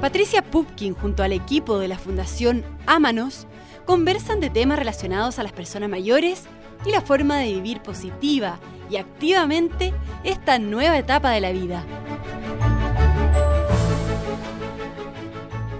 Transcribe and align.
Patricia 0.00 0.40
Pupkin 0.40 0.94
junto 0.94 1.22
al 1.22 1.34
equipo 1.34 1.78
de 1.78 1.86
la 1.86 1.98
Fundación 1.98 2.64
Ámanos 2.86 3.46
conversan 3.84 4.40
de 4.40 4.48
temas 4.48 4.78
relacionados 4.78 5.38
a 5.38 5.42
las 5.42 5.52
personas 5.52 5.90
mayores 5.90 6.44
y 6.86 6.90
la 6.90 7.02
forma 7.02 7.36
de 7.36 7.52
vivir 7.52 7.82
positiva 7.82 8.58
y 8.88 8.96
activamente 8.96 9.92
esta 10.24 10.58
nueva 10.58 10.96
etapa 10.96 11.32
de 11.32 11.40
la 11.42 11.52
vida. 11.52 11.84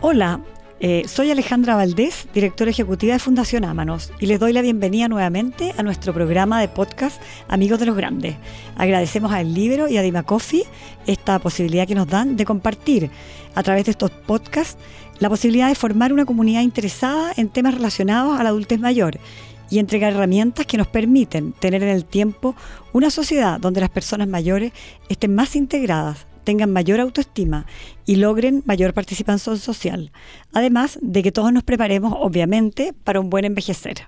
Hola, 0.02 0.40
eh, 0.82 1.04
soy 1.06 1.30
Alejandra 1.30 1.76
Valdés, 1.76 2.26
directora 2.32 2.70
ejecutiva 2.70 3.12
de 3.12 3.18
Fundación 3.18 3.66
Ámanos, 3.66 4.10
y 4.18 4.24
les 4.24 4.40
doy 4.40 4.54
la 4.54 4.62
bienvenida 4.62 5.08
nuevamente 5.08 5.74
a 5.76 5.82
nuestro 5.82 6.14
programa 6.14 6.58
de 6.58 6.68
podcast 6.68 7.20
Amigos 7.48 7.78
de 7.78 7.84
los 7.84 7.96
Grandes. 7.96 8.36
Agradecemos 8.76 9.30
a 9.30 9.42
El 9.42 9.52
Libro 9.52 9.88
y 9.88 9.98
a 9.98 10.02
Dima 10.02 10.22
Coffee 10.22 10.64
esta 11.06 11.38
posibilidad 11.38 11.86
que 11.86 11.94
nos 11.94 12.08
dan 12.08 12.34
de 12.38 12.46
compartir 12.46 13.10
a 13.54 13.62
través 13.62 13.84
de 13.84 13.90
estos 13.90 14.10
podcasts 14.10 14.78
la 15.18 15.28
posibilidad 15.28 15.68
de 15.68 15.74
formar 15.74 16.14
una 16.14 16.24
comunidad 16.24 16.62
interesada 16.62 17.34
en 17.36 17.50
temas 17.50 17.74
relacionados 17.74 18.40
a 18.40 18.42
la 18.42 18.48
adultez 18.48 18.80
mayor 18.80 19.20
y 19.68 19.80
entregar 19.80 20.14
herramientas 20.14 20.64
que 20.64 20.78
nos 20.78 20.86
permiten 20.86 21.52
tener 21.52 21.82
en 21.82 21.90
el 21.90 22.06
tiempo 22.06 22.56
una 22.94 23.10
sociedad 23.10 23.60
donde 23.60 23.80
las 23.80 23.90
personas 23.90 24.28
mayores 24.28 24.72
estén 25.10 25.34
más 25.34 25.56
integradas, 25.56 26.26
tengan 26.44 26.72
mayor 26.72 27.00
autoestima 27.00 27.66
y 28.06 28.16
logren 28.16 28.62
mayor 28.66 28.94
participación 28.94 29.58
social, 29.58 30.12
además 30.52 30.98
de 31.02 31.22
que 31.22 31.32
todos 31.32 31.52
nos 31.52 31.62
preparemos, 31.62 32.14
obviamente, 32.16 32.92
para 33.04 33.20
un 33.20 33.30
buen 33.30 33.44
envejecer. 33.44 34.06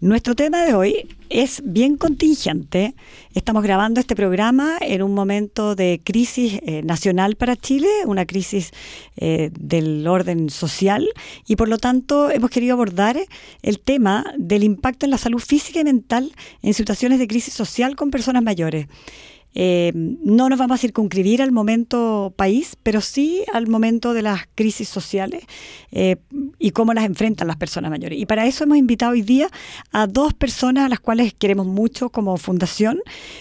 Nuestro 0.00 0.34
tema 0.34 0.62
de 0.66 0.74
hoy 0.74 1.08
es 1.30 1.62
bien 1.64 1.96
contingente. 1.96 2.94
Estamos 3.32 3.62
grabando 3.62 3.98
este 3.98 4.14
programa 4.14 4.76
en 4.82 5.02
un 5.02 5.14
momento 5.14 5.74
de 5.74 6.02
crisis 6.04 6.60
eh, 6.66 6.82
nacional 6.82 7.36
para 7.36 7.56
Chile, 7.56 7.88
una 8.04 8.26
crisis 8.26 8.72
eh, 9.16 9.50
del 9.58 10.06
orden 10.06 10.50
social, 10.50 11.08
y 11.46 11.56
por 11.56 11.68
lo 11.68 11.78
tanto 11.78 12.30
hemos 12.30 12.50
querido 12.50 12.74
abordar 12.74 13.16
el 13.62 13.80
tema 13.80 14.34
del 14.36 14.64
impacto 14.64 15.06
en 15.06 15.12
la 15.12 15.18
salud 15.18 15.40
física 15.40 15.80
y 15.80 15.84
mental 15.84 16.30
en 16.60 16.74
situaciones 16.74 17.18
de 17.18 17.26
crisis 17.26 17.54
social 17.54 17.96
con 17.96 18.10
personas 18.10 18.42
mayores. 18.42 18.88
Eh, 19.54 19.90
no 19.94 20.50
nos 20.50 20.58
vamos 20.58 20.74
a 20.74 20.78
circunscribir 20.78 21.40
al 21.40 21.50
momento 21.50 22.34
país, 22.36 22.76
pero 22.82 23.00
sí 23.00 23.42
al 23.54 23.66
momento 23.68 24.12
de 24.12 24.20
las 24.20 24.42
crisis 24.54 24.88
sociales 24.88 25.44
eh, 25.92 26.16
y 26.58 26.72
cómo 26.72 26.92
las 26.92 27.06
enfrentan 27.06 27.48
las 27.48 27.56
personas 27.56 27.90
mayores. 27.90 28.18
Y 28.18 28.26
para 28.26 28.46
eso 28.46 28.64
hemos 28.64 28.76
invitado 28.76 29.12
hoy 29.12 29.22
día 29.22 29.48
a 29.92 30.06
dos 30.06 30.34
personas 30.34 30.84
a 30.84 30.88
las 30.90 31.00
cuales 31.00 31.32
queremos 31.32 31.66
mucho 31.66 32.10
como 32.10 32.36
fundación. 32.36 33.00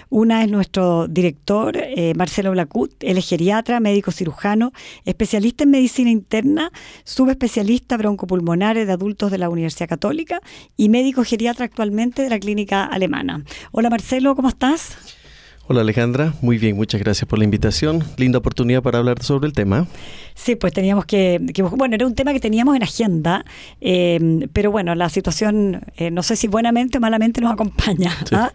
Una 0.09 0.41
es 0.43 0.49
nuestro 0.49 1.07
director, 1.09 1.75
eh, 1.77 2.13
Marcelo 2.15 2.51
Blacut, 2.51 2.93
él 3.01 3.17
es 3.17 3.27
geriatra, 3.27 3.81
médico 3.81 4.11
cirujano, 4.11 4.71
especialista 5.03 5.65
en 5.65 5.71
medicina 5.71 6.09
interna, 6.09 6.71
subespecialista 7.03 7.97
broncopulmonares 7.97 8.87
de 8.87 8.93
adultos 8.93 9.31
de 9.31 9.37
la 9.37 9.49
Universidad 9.49 9.89
Católica 9.89 10.39
y 10.77 10.87
médico 10.87 11.25
geriatra 11.25 11.65
actualmente 11.65 12.21
de 12.21 12.29
la 12.29 12.39
clínica 12.39 12.85
alemana. 12.85 13.43
Hola 13.71 13.89
Marcelo, 13.89 14.35
¿cómo 14.35 14.47
estás? 14.47 15.14
Hola 15.67 15.81
Alejandra, 15.81 16.35
muy 16.41 16.59
bien, 16.59 16.75
muchas 16.75 17.01
gracias 17.01 17.27
por 17.27 17.39
la 17.39 17.45
invitación. 17.45 18.03
Linda 18.17 18.37
oportunidad 18.37 18.83
para 18.83 18.99
hablar 18.99 19.23
sobre 19.23 19.47
el 19.47 19.53
tema. 19.53 19.87
Sí, 20.35 20.55
pues 20.55 20.73
teníamos 20.73 21.05
que, 21.05 21.41
bueno, 21.71 21.95
era 21.95 22.05
un 22.05 22.13
tema 22.13 22.33
que 22.33 22.39
teníamos 22.39 22.75
en 22.75 22.83
agenda, 22.83 23.43
eh, 23.81 24.47
pero 24.53 24.69
bueno, 24.69 24.93
la 24.93 25.09
situación, 25.09 25.81
eh, 25.97 26.11
no 26.11 26.21
sé 26.21 26.35
si 26.35 26.47
buenamente 26.47 26.99
o 26.99 27.01
malamente 27.01 27.41
nos 27.41 27.51
acompaña. 27.51 28.15
¿ah? 28.31 28.51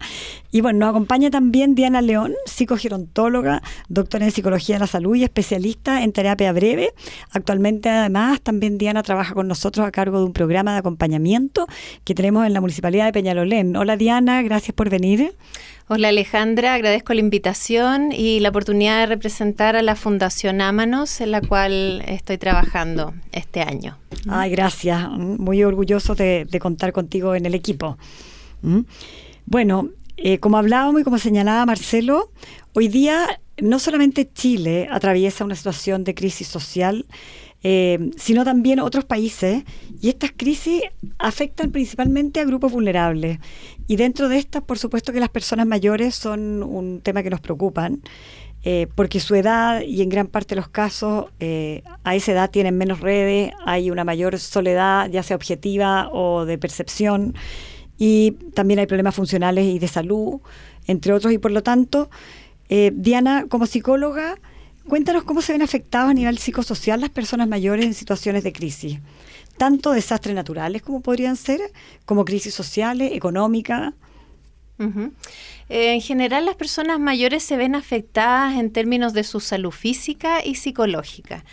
Y 0.51 0.61
bueno, 0.61 0.79
nos 0.79 0.89
acompaña 0.91 1.29
también 1.29 1.75
Diana 1.75 2.01
León, 2.01 2.33
psicogerontóloga, 2.45 3.61
doctora 3.89 4.23
en 4.23 4.31
psicología 4.31 4.75
de 4.75 4.79
la 4.79 4.87
salud 4.87 5.13
y 5.15 5.25
especialista 5.25 6.03
en 6.03 6.13
terapia 6.13 6.53
breve. 6.53 6.93
Actualmente 7.31 7.89
además 7.89 8.39
también 8.39 8.77
Diana 8.77 9.03
trabaja 9.03 9.33
con 9.33 9.49
nosotros 9.49 9.85
a 9.85 9.91
cargo 9.91 10.19
de 10.19 10.25
un 10.25 10.33
programa 10.33 10.71
de 10.71 10.79
acompañamiento 10.79 11.67
que 12.05 12.15
tenemos 12.15 12.47
en 12.47 12.53
la 12.53 12.61
Municipalidad 12.61 13.03
de 13.03 13.11
Peñalolén. 13.11 13.75
Hola 13.75 13.97
Diana, 13.97 14.41
gracias 14.43 14.73
por 14.73 14.89
venir. 14.89 15.35
Hola 15.93 16.07
Alejandra, 16.07 16.73
agradezco 16.73 17.13
la 17.13 17.19
invitación 17.19 18.13
y 18.13 18.39
la 18.39 18.47
oportunidad 18.47 19.01
de 19.01 19.07
representar 19.07 19.75
a 19.75 19.81
la 19.81 19.97
Fundación 19.97 20.61
Ámanos, 20.61 21.19
en 21.19 21.31
la 21.31 21.41
cual 21.41 22.01
estoy 22.07 22.37
trabajando 22.37 23.13
este 23.33 23.59
año. 23.59 23.97
Ay, 24.29 24.51
gracias. 24.51 25.09
Muy 25.09 25.65
orgulloso 25.65 26.15
de, 26.15 26.47
contar 26.61 26.93
contigo 26.93 27.35
en 27.35 27.45
el 27.45 27.55
equipo. 27.55 27.97
¿Mm? 28.61 28.83
Bueno, 29.45 29.89
eh, 30.15 30.37
como 30.37 30.57
hablábamos 30.57 31.01
y 31.01 31.03
como 31.03 31.17
señalaba 31.17 31.65
Marcelo, 31.65 32.31
hoy 32.71 32.87
día 32.87 33.41
no 33.61 33.77
solamente 33.77 34.31
Chile 34.33 34.87
atraviesa 34.89 35.43
una 35.43 35.55
situación 35.55 36.05
de 36.05 36.15
crisis 36.15 36.47
social, 36.47 37.05
eh, 37.63 38.09
sino 38.17 38.43
también 38.43 38.79
otros 38.79 39.05
países. 39.05 39.63
Y 40.01 40.09
estas 40.09 40.31
crisis 40.35 40.83
afectan 41.19 41.71
principalmente 41.71 42.39
a 42.39 42.45
grupos 42.45 42.71
vulnerables. 42.71 43.39
Y 43.87 43.97
dentro 43.97 44.29
de 44.29 44.37
estas, 44.37 44.63
por 44.63 44.79
supuesto 44.79 45.13
que 45.13 45.19
las 45.19 45.29
personas 45.29 45.67
mayores 45.67 46.15
son 46.15 46.63
un 46.63 47.01
tema 47.01 47.23
que 47.23 47.29
nos 47.29 47.41
preocupan. 47.41 48.01
Eh, 48.63 48.87
porque 48.93 49.19
su 49.19 49.33
edad 49.33 49.81
y 49.81 50.03
en 50.03 50.09
gran 50.09 50.27
parte 50.27 50.53
de 50.53 50.61
los 50.61 50.69
casos 50.69 51.25
eh, 51.39 51.81
a 52.03 52.15
esa 52.15 52.31
edad 52.33 52.51
tienen 52.51 52.77
menos 52.77 52.99
redes, 52.99 53.51
hay 53.65 53.89
una 53.89 54.03
mayor 54.03 54.37
soledad, 54.37 55.09
ya 55.09 55.23
sea 55.23 55.35
objetiva 55.35 56.09
o 56.11 56.45
de 56.45 56.59
percepción, 56.59 57.33
y 57.97 58.33
también 58.53 58.79
hay 58.79 58.85
problemas 58.85 59.15
funcionales 59.15 59.65
y 59.65 59.79
de 59.79 59.87
salud, 59.87 60.41
entre 60.85 61.11
otros, 61.11 61.33
y 61.33 61.39
por 61.39 61.49
lo 61.49 61.63
tanto, 61.63 62.11
Diana, 62.69 63.47
como 63.49 63.65
psicóloga, 63.65 64.37
Cuéntanos 64.87 65.23
cómo 65.23 65.41
se 65.41 65.53
ven 65.53 65.61
afectados 65.61 66.09
a 66.09 66.13
nivel 66.13 66.37
psicosocial 66.37 66.99
las 67.01 67.11
personas 67.11 67.47
mayores 67.47 67.85
en 67.85 67.93
situaciones 67.93 68.43
de 68.43 68.51
crisis, 68.51 68.99
tanto 69.57 69.91
desastres 69.91 70.35
naturales 70.35 70.81
como 70.81 71.01
podrían 71.01 71.35
ser, 71.35 71.61
como 72.05 72.25
crisis 72.25 72.53
sociales, 72.53 73.11
económicas. 73.13 73.93
en 75.69 76.01
general, 76.01 76.45
las 76.45 76.55
personas 76.55 76.99
mayores 76.99 77.43
se 77.43 77.55
ven 77.55 77.75
afectadas 77.75 78.57
en 78.57 78.71
términos 78.71 79.13
de 79.13 79.23
su 79.23 79.39
salud 79.39 79.71
física 79.71 80.43
y 80.43 80.55
psicológica. 80.55 81.45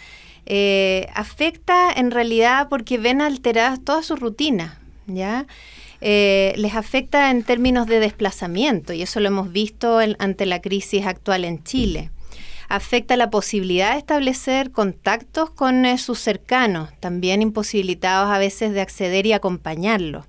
Eh, 0.46 1.06
afecta 1.14 1.92
en 1.92 2.10
realidad 2.10 2.68
porque 2.70 2.96
ven 2.96 3.20
alteradas 3.20 3.84
todas 3.84 4.06
sus 4.06 4.18
rutinas, 4.18 4.78
¿ya? 5.06 5.46
Eh, 6.00 6.54
les 6.56 6.74
afecta 6.74 7.30
en 7.30 7.42
términos 7.42 7.86
de 7.86 8.00
desplazamiento 8.00 8.94
y 8.94 9.02
eso 9.02 9.20
lo 9.20 9.28
hemos 9.28 9.52
visto 9.52 9.98
ante 9.98 10.46
la 10.46 10.62
crisis 10.62 11.04
actual 11.04 11.44
en 11.44 11.62
Chile 11.62 12.10
afecta 12.68 13.16
la 13.16 13.30
posibilidad 13.30 13.92
de 13.92 13.98
establecer 13.98 14.70
contactos 14.70 15.50
con 15.50 15.86
eh, 15.86 15.98
sus 15.98 16.18
cercanos, 16.18 16.90
también 17.00 17.42
imposibilitados 17.42 18.30
a 18.30 18.38
veces 18.38 18.72
de 18.72 18.80
acceder 18.80 19.26
y 19.26 19.32
acompañarlos. 19.32 20.26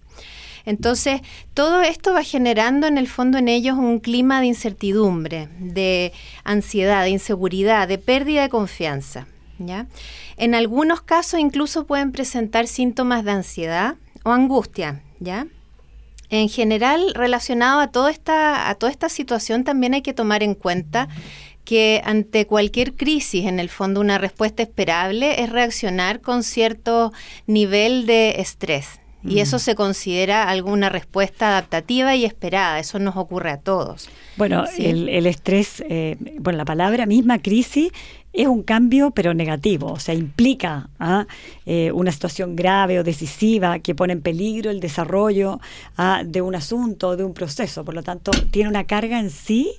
Entonces, 0.65 1.21
todo 1.53 1.81
esto 1.81 2.13
va 2.13 2.23
generando 2.23 2.87
en 2.87 2.97
el 2.97 3.07
fondo 3.07 3.37
en 3.37 3.47
ellos 3.47 3.77
un 3.77 3.99
clima 3.99 4.39
de 4.39 4.47
incertidumbre, 4.47 5.49
de 5.59 6.13
ansiedad, 6.43 7.03
de 7.03 7.09
inseguridad, 7.09 7.87
de 7.87 7.97
pérdida 7.97 8.43
de 8.43 8.49
confianza. 8.49 9.27
¿ya? 9.57 9.87
En 10.37 10.55
algunos 10.55 11.01
casos 11.01 11.39
incluso 11.39 11.85
pueden 11.85 12.11
presentar 12.11 12.67
síntomas 12.67 13.23
de 13.23 13.31
ansiedad 13.31 13.95
o 14.23 14.31
angustia. 14.31 15.01
¿ya? 15.19 15.47
En 16.29 16.49
general, 16.49 17.13
relacionado 17.15 17.79
a 17.79 17.87
toda 17.87 18.11
esta, 18.11 18.69
a 18.69 18.75
toda 18.75 18.91
esta 18.91 19.09
situación, 19.09 19.63
también 19.63 19.95
hay 19.95 20.03
que 20.03 20.13
tomar 20.13 20.43
en 20.43 20.53
cuenta 20.53 21.09
que 21.69 22.01
ante 22.03 22.47
cualquier 22.47 22.95
crisis, 22.95 23.45
en 23.45 23.59
el 23.59 23.69
fondo, 23.69 24.01
una 24.01 24.17
respuesta 24.17 24.63
esperable 24.63 25.43
es 25.43 25.51
reaccionar 25.51 26.19
con 26.19 26.41
cierto 26.41 27.13
nivel 27.45 28.07
de 28.07 28.41
estrés. 28.41 28.99
Y 29.23 29.39
eso 29.39 29.57
mm. 29.57 29.59
se 29.59 29.75
considera 29.75 30.49
alguna 30.49 30.89
respuesta 30.89 31.49
adaptativa 31.49 32.15
y 32.15 32.25
esperada. 32.25 32.79
Eso 32.79 32.97
nos 32.97 33.17
ocurre 33.17 33.51
a 33.51 33.57
todos. 33.57 34.09
Bueno, 34.35 34.63
el, 34.79 35.27
estrés, 35.27 35.83
eh, 35.87 36.17
bueno, 36.39 36.57
la 36.57 36.65
palabra 36.65 37.05
misma 37.05 37.37
crisis 37.37 37.91
es 38.33 38.47
un 38.47 38.63
cambio, 38.63 39.11
pero 39.11 39.35
negativo. 39.35 39.91
O 39.91 39.99
sea, 39.99 40.15
implica 40.15 40.89
¿ah? 40.99 41.27
eh, 41.67 41.91
una 41.91 42.11
situación 42.11 42.55
grave 42.55 42.97
o 42.97 43.03
decisiva 43.03 43.77
que 43.77 43.93
pone 43.93 44.13
en 44.13 44.21
peligro 44.21 44.71
el 44.71 44.79
desarrollo 44.79 45.59
¿ah? 45.97 46.23
de 46.25 46.41
un 46.41 46.55
asunto 46.55 47.09
o 47.09 47.15
de 47.15 47.25
un 47.25 47.35
proceso. 47.35 47.85
Por 47.85 47.93
lo 47.93 48.01
tanto, 48.01 48.31
tiene 48.49 48.69
una 48.69 48.85
carga 48.85 49.19
en 49.19 49.29
sí. 49.29 49.75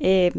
Eh, 0.00 0.32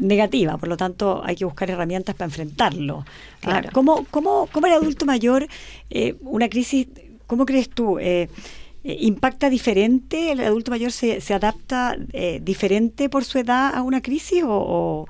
negativa, 0.00 0.56
por 0.56 0.68
lo 0.68 0.76
tanto 0.76 1.22
hay 1.24 1.36
que 1.36 1.44
buscar 1.44 1.70
herramientas 1.70 2.14
para 2.14 2.26
enfrentarlo. 2.26 3.04
Ah, 3.44 3.62
¿Cómo, 3.72 4.06
cómo, 4.10 4.48
cómo, 4.52 4.66
el 4.66 4.72
adulto 4.72 5.06
mayor, 5.06 5.46
eh, 5.90 6.16
una 6.22 6.48
crisis, 6.48 6.88
cómo 7.26 7.46
crees 7.46 7.68
tú? 7.68 7.98
Eh, 7.98 8.28
eh, 8.84 8.96
¿Impacta 9.00 9.50
diferente? 9.50 10.32
¿El 10.32 10.40
adulto 10.40 10.70
mayor 10.70 10.92
se, 10.92 11.20
se 11.20 11.34
adapta 11.34 11.96
diferente 12.40 13.08
por 13.08 13.24
su 13.24 13.38
edad 13.38 13.74
a 13.74 13.82
una 13.82 14.02
crisis 14.02 14.42
o, 14.46 15.06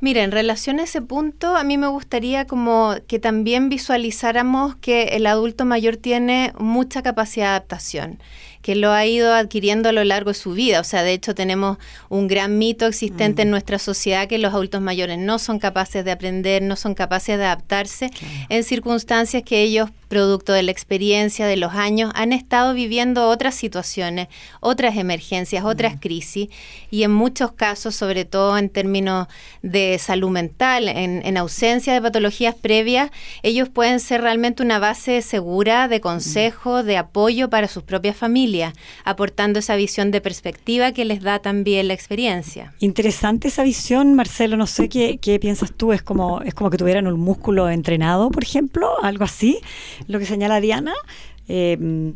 Mira, 0.00 0.22
en 0.22 0.32
relación 0.32 0.80
a 0.80 0.82
ese 0.82 1.00
punto, 1.00 1.56
a 1.56 1.64
mí 1.64 1.78
me 1.78 1.86
gustaría 1.86 2.46
como 2.46 2.94
que 3.06 3.18
también 3.18 3.70
visualizáramos 3.70 4.76
que 4.76 5.04
el 5.16 5.24
adulto 5.26 5.64
mayor 5.64 5.96
tiene 5.96 6.52
mucha 6.58 7.00
capacidad 7.02 7.46
de 7.46 7.50
adaptación 7.50 8.18
que 8.64 8.74
lo 8.74 8.92
ha 8.92 9.04
ido 9.04 9.34
adquiriendo 9.34 9.90
a 9.90 9.92
lo 9.92 10.02
largo 10.04 10.30
de 10.30 10.34
su 10.34 10.54
vida. 10.54 10.80
O 10.80 10.84
sea, 10.84 11.02
de 11.02 11.12
hecho 11.12 11.34
tenemos 11.34 11.76
un 12.08 12.28
gran 12.28 12.56
mito 12.56 12.86
existente 12.86 13.42
en 13.42 13.48
mm. 13.48 13.50
nuestra 13.50 13.78
sociedad 13.78 14.26
que 14.26 14.38
los 14.38 14.54
adultos 14.54 14.80
mayores 14.80 15.18
no 15.18 15.38
son 15.38 15.58
capaces 15.58 16.02
de 16.02 16.10
aprender, 16.10 16.62
no 16.62 16.74
son 16.74 16.94
capaces 16.94 17.36
de 17.36 17.44
adaptarse 17.44 18.10
en 18.48 18.64
circunstancias 18.64 19.42
que 19.42 19.60
ellos 19.60 19.90
producto 20.14 20.52
de 20.52 20.62
la 20.62 20.70
experiencia 20.70 21.44
de 21.44 21.56
los 21.56 21.72
años, 21.72 22.12
han 22.14 22.32
estado 22.32 22.72
viviendo 22.72 23.26
otras 23.28 23.56
situaciones, 23.56 24.28
otras 24.60 24.96
emergencias, 24.96 25.64
otras 25.64 25.96
crisis, 26.00 26.50
y 26.88 27.02
en 27.02 27.10
muchos 27.10 27.50
casos, 27.50 27.96
sobre 27.96 28.24
todo 28.24 28.56
en 28.56 28.68
términos 28.68 29.26
de 29.62 29.98
salud 29.98 30.30
mental, 30.30 30.86
en, 30.86 31.36
ausencia 31.36 31.92
de 31.92 32.00
patologías 32.00 32.54
previas, 32.54 33.10
ellos 33.42 33.68
pueden 33.68 33.98
ser 33.98 34.20
realmente 34.20 34.62
una 34.62 34.78
base 34.78 35.20
segura 35.20 35.88
de 35.88 36.00
consejo, 36.00 36.84
de 36.84 36.96
apoyo 36.96 37.50
para 37.50 37.66
sus 37.66 37.82
propias 37.82 38.16
familias, 38.16 38.53
aportando 39.04 39.58
esa 39.58 39.76
visión 39.76 40.10
de 40.10 40.20
perspectiva 40.20 40.92
que 40.92 41.04
les 41.04 41.22
da 41.22 41.38
también 41.38 41.88
la 41.88 41.94
experiencia. 41.94 42.72
Interesante 42.80 43.48
esa 43.48 43.62
visión, 43.62 44.14
Marcelo, 44.14 44.56
no 44.56 44.66
sé 44.66 44.88
qué, 44.88 45.18
qué 45.20 45.38
piensas 45.38 45.72
tú, 45.72 45.92
es 45.92 46.02
como, 46.02 46.40
es 46.42 46.54
como 46.54 46.70
que 46.70 46.76
tuvieran 46.76 47.06
un 47.06 47.18
músculo 47.18 47.68
entrenado, 47.68 48.30
por 48.30 48.42
ejemplo, 48.42 49.02
algo 49.02 49.24
así 49.24 49.58
lo 50.06 50.18
que 50.18 50.26
señala 50.26 50.60
Diana. 50.60 50.94
Eh, 51.48 52.12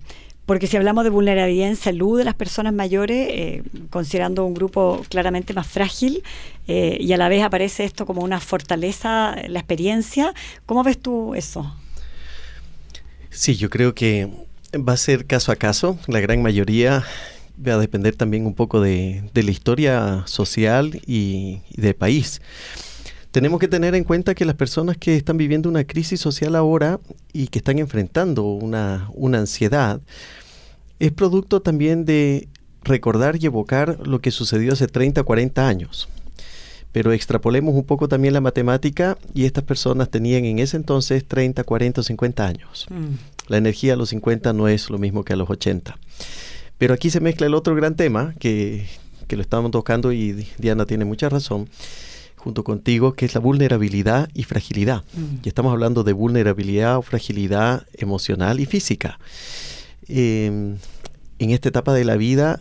porque 0.48 0.66
si 0.66 0.78
hablamos 0.78 1.04
de 1.04 1.10
vulnerabilidad 1.10 1.68
en 1.68 1.76
salud 1.76 2.16
de 2.16 2.24
las 2.24 2.32
personas 2.32 2.72
mayores, 2.72 3.28
eh, 3.30 3.62
considerando 3.90 4.46
un 4.46 4.54
grupo 4.54 5.04
claramente 5.10 5.52
más 5.52 5.66
frágil, 5.66 6.22
eh, 6.66 6.96
y 6.98 7.12
a 7.12 7.18
la 7.18 7.28
vez 7.28 7.42
aparece 7.42 7.84
esto 7.84 8.06
como 8.06 8.22
una 8.22 8.40
fortaleza, 8.40 9.36
la 9.46 9.58
experiencia, 9.58 10.32
¿cómo 10.64 10.82
ves 10.82 10.98
tú 10.98 11.34
eso? 11.34 11.70
Sí, 13.28 13.56
yo 13.56 13.68
creo 13.68 13.94
que 13.94 14.30
va 14.76 14.94
a 14.94 14.96
ser 14.96 15.26
caso 15.26 15.52
a 15.52 15.56
caso. 15.56 15.98
La 16.06 16.20
gran 16.20 16.42
mayoría 16.42 17.04
va 17.66 17.74
a 17.74 17.78
depender 17.78 18.14
también 18.16 18.46
un 18.46 18.54
poco 18.54 18.80
de, 18.80 19.22
la 19.34 19.50
historia 19.50 20.22
social 20.26 21.00
y, 21.06 21.60
y 21.70 21.80
del 21.80 21.94
país 21.94 22.40
tenemos 23.30 23.60
que 23.60 23.68
tener 23.68 23.94
en 23.94 24.04
cuenta 24.04 24.34
que 24.34 24.44
las 24.44 24.56
personas 24.56 24.96
que 24.96 25.16
están 25.16 25.36
viviendo 25.36 25.68
una 25.68 25.84
crisis 25.84 26.20
social 26.20 26.56
ahora 26.56 26.98
y 27.32 27.48
que 27.48 27.58
están 27.58 27.78
enfrentando 27.78 28.44
una, 28.44 29.10
ansiedad, 29.34 30.00
es 30.98 31.12
producto 31.12 31.60
también 31.60 32.04
de 32.04 32.48
recordar 32.82 33.36
y 33.36 33.46
evocar 33.46 34.06
lo 34.06 34.20
que 34.20 34.30
sucedió 34.30 34.72
hace 34.72 34.86
30, 34.86 35.22
40 35.22 35.68
años. 35.68 36.08
Pero 36.90 37.12
extrapolemos 37.12 37.74
un 37.74 37.84
poco 37.84 38.08
también 38.08 38.32
la 38.32 38.40
matemática 38.40 39.18
y 39.34 39.44
estas 39.44 39.62
personas 39.62 40.10
tenían 40.10 40.46
en 40.46 40.58
ese 40.58 40.76
entonces 40.76 41.24
30, 41.24 41.62
40 41.62 42.02
50 42.02 42.46
años. 42.46 42.86
Mm. 42.88 43.37
La 43.48 43.56
energía 43.56 43.94
a 43.94 43.96
los 43.96 44.10
50 44.10 44.52
no 44.52 44.68
es 44.68 44.90
lo 44.90 44.98
mismo 44.98 45.24
que 45.24 45.32
a 45.32 45.36
los 45.36 45.50
80. 45.50 45.98
Pero 46.78 46.94
aquí 46.94 47.10
se 47.10 47.20
mezcla 47.20 47.46
el 47.46 47.54
otro 47.54 47.74
gran 47.74 47.96
tema 47.96 48.34
que, 48.38 48.86
que 49.26 49.36
lo 49.36 49.42
estamos 49.42 49.70
tocando 49.70 50.12
y 50.12 50.46
Diana 50.58 50.86
tiene 50.86 51.04
mucha 51.04 51.28
razón, 51.28 51.68
junto 52.36 52.64
contigo, 52.64 53.14
que 53.14 53.26
es 53.26 53.34
la 53.34 53.40
vulnerabilidad 53.40 54.28
y 54.34 54.44
fragilidad. 54.44 55.04
Mm. 55.14 55.40
Y 55.44 55.48
estamos 55.48 55.72
hablando 55.72 56.04
de 56.04 56.12
vulnerabilidad 56.12 56.96
o 56.98 57.02
fragilidad 57.02 57.86
emocional 57.94 58.60
y 58.60 58.66
física. 58.66 59.18
Em, 60.08 60.76
en 61.38 61.50
esta 61.50 61.68
etapa 61.68 61.92
de 61.92 62.04
la 62.04 62.16
vida, 62.16 62.60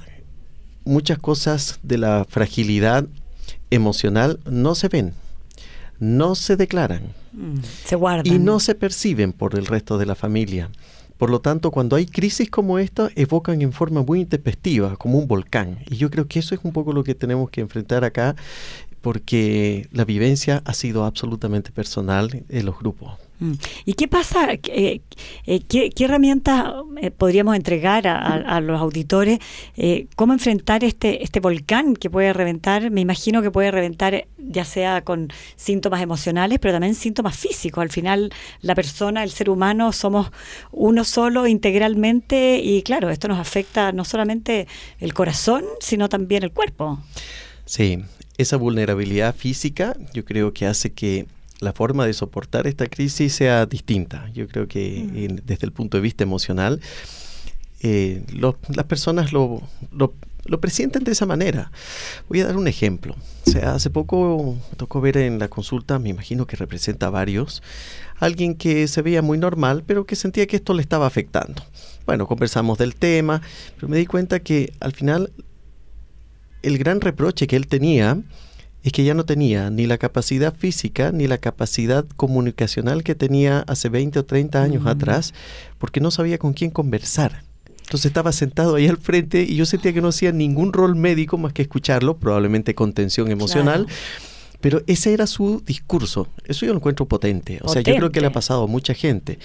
muchas 0.84 1.20
cosas 1.20 1.80
de 1.84 1.98
la 1.98 2.26
fragilidad 2.28 3.06
emocional 3.70 4.40
no 4.46 4.76
se 4.76 4.88
ven, 4.88 5.14
no 6.00 6.36
se 6.36 6.56
declaran. 6.56 7.14
Mm, 7.34 7.60
se 7.86 7.96
guardan. 7.96 8.34
Y 8.34 8.40
no 8.40 8.60
se 8.60 8.76
perciben 8.76 9.34
por 9.34 9.56
el 9.56 9.66
resto 9.66 9.98
de 9.98 10.06
la 10.06 10.16
familia. 10.16 10.70
Por 11.18 11.32
lo 11.32 11.42
tanto, 11.42 11.72
cuando 11.72 11.96
hay 11.96 12.06
crisis 12.06 12.50
como 12.50 12.78
esta, 12.78 13.10
evocan 13.16 13.62
en 13.62 13.74
forma 13.74 14.04
muy 14.04 14.22
intempestiva, 14.22 14.96
como 14.98 15.18
un 15.18 15.28
volcán. 15.28 15.80
Y 15.90 15.98
yo 15.98 16.12
creo 16.12 16.28
que 16.28 16.40
eso 16.40 16.54
es 16.54 16.62
un 16.64 16.74
poco 16.74 16.94
lo 16.94 17.04
que 17.04 17.16
tenemos 17.16 17.50
que 17.50 17.62
enfrentar 17.62 18.04
acá 18.04 18.36
porque 19.02 19.88
la 19.92 20.06
vivencia 20.06 20.62
ha 20.66 20.74
sido 20.74 21.06
absolutamente 21.06 21.72
personal 21.72 22.44
en 22.50 22.66
los 22.66 22.78
grupos. 22.78 23.14
Mm. 23.40 23.54
¿Y 23.86 23.94
qué 23.94 24.08
pasa? 24.08 24.54
Eh, 24.54 25.02
eh, 25.46 25.60
¿qué, 25.68 25.92
herramientas 26.00 26.74
eh, 27.02 27.12
podríamos 27.12 27.56
entregar 27.56 28.08
a, 28.08 28.60
los 28.62 28.80
auditores? 28.80 29.40
¿Cómo 30.16 30.34
enfrentar 30.34 30.84
este, 30.84 31.24
este 31.24 31.40
volcán 31.40 31.96
que 31.96 32.10
puede 32.10 32.34
reventar? 32.34 32.90
Me 32.90 33.02
imagino 33.02 33.42
que 33.42 33.52
puede 33.52 33.72
reventar 33.72 34.26
ya 34.38 34.66
sea 34.66 35.04
con 35.04 35.30
síntomas 35.56 36.02
emocionales, 36.02 36.60
pero 36.60 36.74
también 36.74 36.96
síntomas 36.96 37.38
físicos. 37.38 37.82
Al 37.82 37.90
final, 37.90 38.32
la 38.62 38.76
persona, 38.76 39.24
el 39.24 39.32
ser 39.32 39.50
humano, 39.50 39.92
somos 39.92 40.32
uno 40.72 41.04
solo 41.04 41.48
integralmente 41.48 42.60
y 42.64 42.82
claro, 42.82 43.10
esto 43.10 43.28
nos 43.28 43.40
afecta 43.40 43.92
no 43.92 44.06
solamente 44.06 44.68
el 45.00 45.14
corazón, 45.14 45.64
sino 45.80 46.10
también 46.10 46.44
el 46.44 46.52
cuerpo. 46.52 47.00
Sí, 47.66 48.00
esa 48.38 48.58
vulnerabilidad 48.58 49.36
física 49.36 49.96
yo 50.14 50.26
creo 50.26 50.54
que 50.54 50.66
hace 50.66 50.94
que 50.94 51.28
la 51.60 51.74
forma 51.74 52.06
de 52.06 52.14
soportar 52.14 52.68
esta 52.68 52.88
crisis 52.88 53.34
sea 53.34 53.66
distinta. 53.66 54.30
Yo 54.34 54.48
creo 54.48 54.68
que 54.68 55.30
mm. 55.32 55.46
desde 55.46 55.66
el 55.66 55.72
punto 55.72 55.98
de 55.98 56.02
vista 56.02 56.24
emocional, 56.24 56.80
eh, 57.82 58.24
las 58.32 58.86
personas 58.86 59.34
lo, 59.34 59.62
lo, 59.92 60.14
presienten 60.60 61.04
de 61.04 61.12
esa 61.12 61.26
manera. 61.26 61.72
Voy 62.30 62.42
a 62.42 62.48
dar 62.48 62.58
un 62.58 62.68
ejemplo. 62.68 63.16
O 63.46 63.52
sea, 63.52 63.76
hace 63.76 63.90
poco 63.90 64.58
me 64.72 64.76
tocó 64.78 65.02
ver 65.02 65.18
en 65.18 65.40
la 65.40 65.48
consulta, 65.48 66.00
me 66.00 66.10
imagino 66.10 66.48
que 66.48 66.56
representa 66.56 67.08
a 67.08 67.10
varios, 67.10 67.62
alguien 68.18 68.56
que 68.56 68.88
se 68.88 69.02
veía 69.02 69.22
muy 69.22 69.38
normal, 69.38 69.84
pero 69.86 70.06
que 70.06 70.16
sentía 70.16 70.48
que 70.48 70.56
esto 70.56 70.74
le 70.74 70.82
estaba 70.82 71.06
afectando. 71.06 71.64
Bueno, 72.06 72.28
conversamos 72.28 72.78
del 72.78 72.96
tema, 72.96 73.42
pero 73.76 73.90
me 73.90 73.98
di 73.98 74.06
cuenta 74.06 74.40
que 74.40 74.74
al 74.80 74.94
final 74.94 75.32
el 76.64 76.78
gran 76.78 77.02
reproche 77.02 77.46
que 77.48 77.56
él 77.56 77.68
tenía 77.68 78.22
es 78.88 78.94
que 78.94 79.04
ya 79.04 79.14
no 79.14 79.26
tenía 79.26 79.70
ni 79.70 79.86
la 79.86 79.98
capacidad 79.98 80.56
física 80.56 81.12
ni 81.12 81.28
la 81.28 81.38
capacidad 81.38 82.06
comunicacional 82.16 83.04
que 83.04 83.16
tenía 83.16 83.60
hace 83.68 83.90
20 83.90 84.20
o 84.20 84.26
30 84.26 84.64
años 84.64 84.84
mm. 84.84 84.88
atrás, 84.88 85.34
porque 85.78 86.00
no 86.00 86.10
sabía 86.10 86.38
con 86.38 86.54
quién 86.54 86.72
conversar. 86.72 87.44
Entonces 87.82 88.06
estaba 88.06 88.32
sentado 88.32 88.76
ahí 88.76 88.88
al 88.88 88.98
frente 88.98 89.44
y 89.44 89.56
yo 89.56 89.66
sentía 89.66 89.92
que 89.94 90.02
no 90.02 90.08
hacía 90.08 90.32
ningún 90.32 90.72
rol 90.72 90.96
médico 90.96 91.38
más 91.38 91.54
que 91.54 91.64
escucharlo, 91.64 92.18
probablemente 92.18 92.76
con 92.76 92.94
tensión 92.94 93.30
emocional. 93.30 93.88
Pero 94.62 94.82
ese 94.88 95.14
era 95.14 95.28
su 95.28 95.62
discurso. 95.66 96.28
Eso 96.46 96.66
yo 96.66 96.72
lo 96.72 96.80
encuentro 96.80 97.06
potente. 97.06 97.60
O 97.64 97.70
sea, 97.70 97.82
yo 97.82 97.96
creo 97.96 98.12
que 98.12 98.22
le 98.22 98.28
ha 98.28 98.32
pasado 98.32 98.64
a 98.64 98.68
mucha 98.68 98.94
gente. 98.94 99.38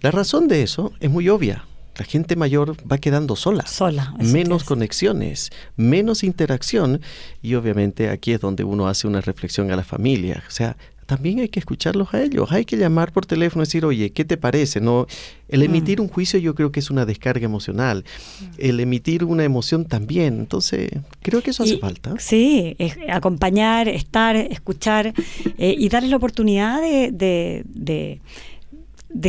La 0.00 0.10
razón 0.10 0.46
de 0.46 0.62
eso 0.62 0.92
es 1.00 1.10
muy 1.10 1.28
obvia 1.28 1.64
la 1.96 2.04
gente 2.04 2.36
mayor 2.36 2.76
va 2.90 2.98
quedando 2.98 3.36
sola. 3.36 3.66
Sola. 3.66 4.14
Menos 4.18 4.64
conexiones, 4.64 5.50
menos 5.76 6.24
interacción 6.24 7.00
y 7.42 7.54
obviamente 7.54 8.10
aquí 8.10 8.32
es 8.32 8.40
donde 8.40 8.64
uno 8.64 8.88
hace 8.88 9.06
una 9.06 9.20
reflexión 9.20 9.70
a 9.70 9.76
la 9.76 9.84
familia. 9.84 10.42
O 10.48 10.50
sea, 10.50 10.76
también 11.06 11.40
hay 11.40 11.48
que 11.48 11.60
escucharlos 11.60 12.14
a 12.14 12.22
ellos, 12.22 12.50
hay 12.50 12.64
que 12.64 12.76
llamar 12.76 13.12
por 13.12 13.26
teléfono 13.26 13.62
y 13.62 13.66
decir, 13.66 13.84
oye, 13.84 14.10
¿qué 14.10 14.24
te 14.24 14.36
parece? 14.36 14.80
No, 14.80 15.06
el 15.48 15.60
mm. 15.60 15.64
emitir 15.64 16.00
un 16.00 16.08
juicio 16.08 16.38
yo 16.38 16.54
creo 16.54 16.72
que 16.72 16.80
es 16.80 16.90
una 16.90 17.04
descarga 17.04 17.44
emocional, 17.44 18.04
mm. 18.40 18.44
el 18.58 18.80
emitir 18.80 19.24
una 19.24 19.44
emoción 19.44 19.84
también, 19.84 20.38
entonces 20.40 20.90
creo 21.22 21.42
que 21.42 21.50
eso 21.50 21.62
hace 21.62 21.78
falta. 21.78 22.14
Sí, 22.18 22.76
acompañar, 23.10 23.88
estar, 23.88 24.36
escuchar 24.36 25.12
eh, 25.58 25.74
y 25.76 25.88
darles 25.88 26.10
la 26.10 26.16
oportunidad 26.16 26.80
de 26.80 27.10
de 27.12 28.20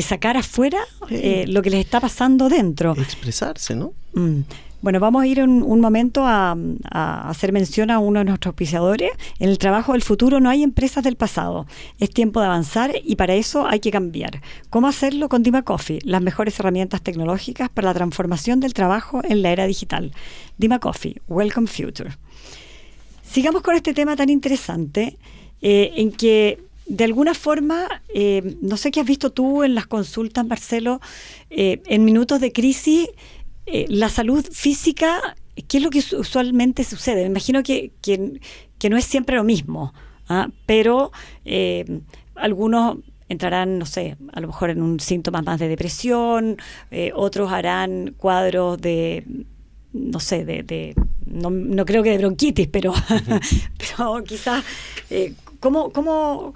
sacar 0.02 0.38
afuera 0.38 0.80
eh, 1.10 1.46
lo 1.48 1.62
que 1.62 1.70
les 1.70 1.86
está 1.86 2.00
pasando 2.00 2.50
dentro. 2.50 2.94
Expresarse, 2.94 3.76
¿no? 3.76 3.94
Mm. 4.14 4.42
Bueno, 4.86 5.00
vamos 5.00 5.24
a 5.24 5.26
ir 5.26 5.40
en 5.40 5.64
un 5.64 5.82
momento 5.82 6.26
a, 6.28 6.56
hacer 6.92 7.52
mención 7.52 7.90
a 7.90 7.98
uno 7.98 8.20
de 8.20 8.26
nuestros 8.26 8.52
auspiciadores. 8.52 9.10
En 9.40 9.50
el 9.50 9.58
trabajo 9.58 9.94
del 9.94 10.04
futuro 10.04 10.40
no 10.40 10.48
hay 10.48 10.62
empresas 10.62 11.04
del 11.04 11.16
pasado. 11.16 11.66
Es 12.00 12.12
tiempo 12.12 12.40
de 12.40 12.46
avanzar 12.46 12.92
y 13.04 13.16
para 13.16 13.34
eso 13.34 13.66
hay 13.66 13.80
que 13.80 13.90
cambiar. 13.90 14.44
¿Cómo 14.70 14.88
hacerlo 14.88 15.28
con 15.28 15.42
Dima 15.42 15.64
Coffee? 15.64 16.02
Las 16.04 16.22
mejores 16.22 16.60
herramientas 16.60 17.02
tecnológicas 17.02 17.70
para 17.70 17.88
la 17.88 17.94
transformación 17.96 18.60
del 18.60 18.76
trabajo 18.76 19.22
en 19.24 19.42
la 19.42 19.52
era 19.52 19.66
digital. 19.66 20.12
Dima 20.60 20.78
Coffee, 20.78 21.20
Welcome 21.28 21.66
Future. 21.66 22.12
Sigamos 23.24 23.64
con 23.64 23.76
este 23.76 23.96
tema 23.96 24.16
tan 24.16 24.30
interesante 24.30 25.18
eh, 25.64 25.94
en 25.96 26.12
que 26.12 26.64
de 26.86 27.04
alguna 27.04 27.34
forma, 27.34 28.02
eh, 28.14 28.58
no 28.62 28.78
sé 28.78 28.92
qué 28.92 29.00
has 29.00 29.06
visto 29.06 29.32
tú 29.32 29.64
en 29.64 29.76
las 29.76 29.88
consultas, 29.88 30.46
Marcelo, 30.46 31.02
eh, 31.50 31.82
en 31.88 32.06
minutos 32.06 32.40
de 32.40 32.52
crisis, 32.52 33.10
eh, 33.66 33.86
la 33.90 34.10
salud 34.10 34.46
física, 34.52 35.36
¿qué 35.68 35.78
es 35.78 35.84
lo 35.84 35.90
que 35.90 36.04
usualmente 36.16 36.84
sucede? 36.84 37.24
Me 37.24 37.30
imagino 37.30 37.64
que, 37.64 37.92
que, 38.02 38.90
no 38.90 38.98
es 38.98 39.06
siempre 39.06 39.36
lo 39.36 39.44
mismo, 39.44 39.94
¿ah? 40.30 40.50
pero 40.68 41.12
algunos 42.36 42.98
entrarán, 43.30 43.80
no 43.80 43.88
sé, 43.88 44.16
a 44.32 44.40
lo 44.40 44.48
mejor 44.48 44.70
en 44.70 44.84
un 44.84 45.00
síntoma 45.00 45.42
más 45.42 45.60
de 45.60 45.68
depresión, 45.68 46.58
otros 47.16 47.52
harán 47.52 48.14
cuadros 48.16 48.80
de, 48.80 49.26
no 49.92 50.20
sé, 50.20 50.46
de, 50.46 50.94
no, 51.26 51.50
no, 51.50 51.84
creo 51.84 52.04
que 52.04 52.12
de 52.12 52.20
bronquitis, 52.20 52.68
pero, 52.68 52.94
pero 53.80 54.24
quizás, 54.24 54.64
¿cómo, 55.60 55.92
cómo, 55.92 56.54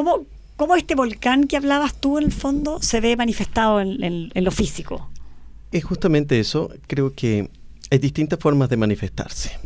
¿Cómo, 0.00 0.24
¿Cómo 0.56 0.76
este 0.76 0.94
volcán 0.94 1.44
que 1.46 1.58
hablabas 1.58 1.92
tú 1.92 2.16
en 2.16 2.24
el 2.24 2.32
fondo 2.32 2.80
se 2.80 3.02
ve 3.02 3.18
manifestado 3.18 3.82
en, 3.82 4.30
lo 4.34 4.50
físico? 4.50 5.10
Es 5.72 5.84
justamente 5.84 6.40
eso. 6.40 6.70
Creo 6.86 7.12
que 7.14 7.50
hay 7.90 7.98
distintas 7.98 8.38
formas 8.38 8.70
de 8.70 8.78
manifestarse. 8.78 9.58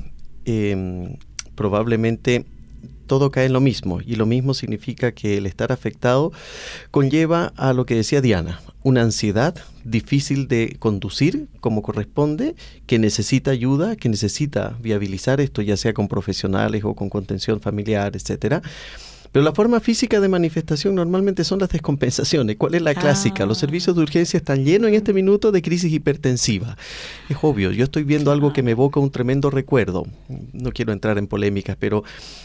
Em, 0.45 1.19
probablemente 1.55 2.47
todo 3.07 3.31
cae 3.31 3.47
en 3.47 3.53
lo 3.53 3.61
mismo 3.61 4.01
y 4.05 4.17
lo 4.17 4.27
mismo 4.27 4.55
significa 4.55 5.13
que 5.13 5.37
el 5.37 5.47
estar 5.47 5.71
afectado 5.71 6.33
conlleva 6.91 7.53
a 7.57 7.73
lo 7.73 7.87
que 7.87 7.95
decía 7.95 8.21
Diana, 8.21 8.61
una 8.83 9.03
ansiedad 9.03 9.55
difícil 9.85 10.49
de 10.49 10.75
conducir 10.81 11.47
como 11.61 11.81
corresponde, 11.81 12.57
que 12.89 12.99
necesita 12.99 13.53
ayuda, 13.53 13.95
que 13.95 14.09
necesita 14.09 14.77
viabilizar 14.81 15.41
esto 15.41 15.63
ya 15.63 15.77
sea 15.77 15.95
con 15.95 16.09
profesionales 16.09 16.83
o 16.83 16.95
con 16.95 17.09
contención 17.09 17.61
familiar, 17.61 18.17
etcétera 18.17 18.63
pero 19.35 19.43
la 19.43 19.53
forma 19.53 19.81
física 19.81 20.21
de 20.21 20.29
manifestación 20.29 20.95
normalmente 20.95 21.43
son 21.43 21.59
las 21.59 21.69
descompensaciones. 21.69 22.55
¿Cuál 22.55 22.77
es 22.77 22.83
la 22.83 22.95
clásica? 22.95 23.45
Los 23.47 23.59
ah. 23.59 23.63
servicios 23.63 23.97
de 23.97 24.03
urgencia 24.03 24.37
están 24.37 24.65
llenos 24.65 24.87
en 24.87 24.95
este 24.95 25.13
minuto 25.13 25.51
de 25.51 25.61
crisis 25.61 25.93
hipertensiva. 25.93 26.77
Es 27.29 27.37
obvio, 27.43 27.73
yo 27.73 27.83
estoy 27.83 28.05
viendo 28.05 28.31
algo 28.31 28.53
que 28.53 28.63
me 28.63 28.71
evoca 28.71 29.01
un 29.01 29.11
tremendo 29.11 29.51
recuerdo. 29.51 30.07
No 30.53 30.71
quiero 30.71 30.93
entrar 30.93 31.19
en 31.19 31.27
polémicas, 31.27 31.77
pero 31.77 32.05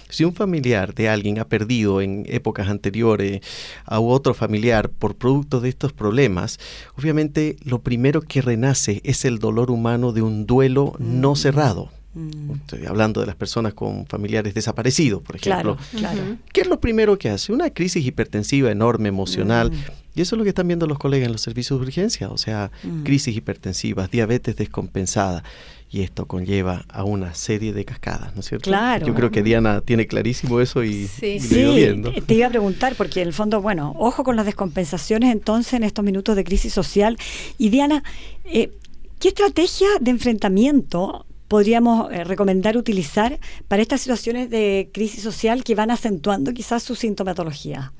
si 0.09 0.25
un 0.25 0.33
familiar 0.33 0.95
de 0.95 1.09
alguien 1.09 1.37
ha 1.37 1.45
perdido 1.45 2.01
en 2.01 2.25
épocas 2.27 2.69
anteriores 2.69 3.41
a 3.85 3.99
otro 3.99 4.33
familiar 4.33 4.89
por 4.89 5.13
producto 5.13 5.61
de 5.61 5.69
estos 5.69 5.93
problemas, 5.93 6.57
obviamente 6.97 7.57
lo 7.63 7.83
primero 7.83 8.21
que 8.21 8.41
renace 8.41 8.99
es 9.03 9.25
el 9.25 9.37
dolor 9.37 9.69
humano 9.69 10.11
de 10.11 10.23
un 10.23 10.47
duelo 10.47 10.95
no 10.97 11.33
mm. 11.33 11.35
cerrado 11.35 11.98
Mm. 12.13 12.51
Estoy 12.51 12.85
hablando 12.85 13.21
de 13.21 13.27
las 13.27 13.35
personas 13.35 13.73
con 13.73 14.07
familiares 14.07 14.53
desaparecidos, 14.53 15.21
por 15.21 15.35
ejemplo. 15.35 15.77
Claro, 15.95 16.37
¿Qué 16.51 16.61
es 16.61 16.67
lo 16.67 16.79
primero 16.79 17.17
que 17.17 17.29
hace? 17.29 17.53
Una 17.53 17.69
crisis 17.69 18.05
hipertensiva 18.05 18.71
enorme, 18.71 19.09
emocional. 19.09 19.71
Mm. 19.71 19.75
Y 20.15 20.21
eso 20.21 20.35
es 20.35 20.37
lo 20.37 20.43
que 20.43 20.49
están 20.49 20.67
viendo 20.67 20.87
los 20.87 20.97
colegas 20.97 21.27
en 21.27 21.31
los 21.31 21.41
servicios 21.41 21.79
de 21.79 21.85
urgencia, 21.85 22.29
o 22.29 22.37
sea, 22.37 22.71
mm. 22.83 23.03
crisis 23.03 23.35
hipertensivas, 23.35 24.09
diabetes 24.09 24.55
descompensada. 24.55 25.43
Y 25.91 26.01
esto 26.01 26.27
conlleva 26.27 26.85
a 26.89 27.03
una 27.03 27.33
serie 27.33 27.73
de 27.73 27.83
cascadas, 27.83 28.35
¿no 28.35 28.41
es 28.41 28.47
cierto? 28.47 28.69
Claro. 28.69 29.07
Yo 29.07 29.15
creo 29.15 29.31
que 29.31 29.41
Diana 29.41 29.81
tiene 29.81 30.05
clarísimo 30.05 30.59
eso 30.59 30.83
y, 30.83 31.07
sí. 31.07 31.39
viendo. 31.49 32.11
Te 32.11 32.35
iba 32.35 32.45
a 32.45 32.49
preguntar, 32.49 32.93
porque 32.95 33.21
en 33.21 33.27
el 33.29 33.33
fondo, 33.33 33.59
bueno, 33.59 33.95
ojo 33.97 34.23
con 34.23 34.35
las 34.35 34.45
descompensaciones 34.45 35.31
entonces 35.31 35.73
en 35.73 35.83
estos 35.83 36.05
minutos 36.05 36.35
de 36.35 36.43
crisis 36.43 36.73
social. 36.73 37.17
Y 37.57 37.69
Diana, 37.69 38.03
eh, 38.45 38.71
¿qué 39.19 39.29
estrategia 39.29 39.87
de 39.99 40.11
enfrentamiento 40.11 41.25
podríamos 41.49 42.13
eh, 42.13 42.23
recomendar 42.23 42.77
utilizar 42.77 43.39
para 43.67 43.81
estas 43.81 43.99
situaciones 43.99 44.49
de 44.49 44.89
crisis 44.93 45.21
social 45.21 45.65
que 45.65 45.75
van 45.75 45.91
acentuando 45.91 46.53
quizás 46.53 46.83
su 46.83 46.95
sintomatología? 46.95 47.91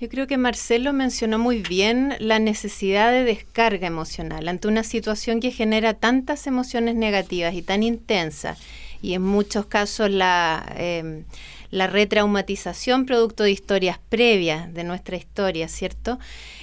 Yo 0.00 0.08
creo 0.08 0.26
que 0.26 0.36
Marcelo 0.38 0.92
mencionó 0.92 1.38
muy 1.38 1.62
bien 1.62 2.14
la 2.18 2.38
necesidad 2.38 3.12
de 3.12 3.24
descarga 3.24 3.86
emocional 3.86 4.48
ante 4.48 4.66
una 4.66 4.82
situación 4.82 5.38
que 5.40 5.52
genera 5.52 5.94
tantas 5.94 6.46
emociones 6.46 6.96
negativas 6.96 7.54
y 7.54 7.62
tan 7.62 7.82
intensas 7.82 8.58
y 9.00 9.14
en 9.14 9.22
muchos 9.22 9.66
casos 9.66 10.10
la... 10.10 10.66
Em, 10.76 11.24
la 11.70 11.88
retraumatización 11.88 13.06
producto 13.06 13.42
de 13.42 13.50
historias 13.50 13.98
previas 14.08 14.72
de 14.72 14.84
nuestra 14.84 15.16
historia, 15.16 15.66
¿cierto? 15.68 16.18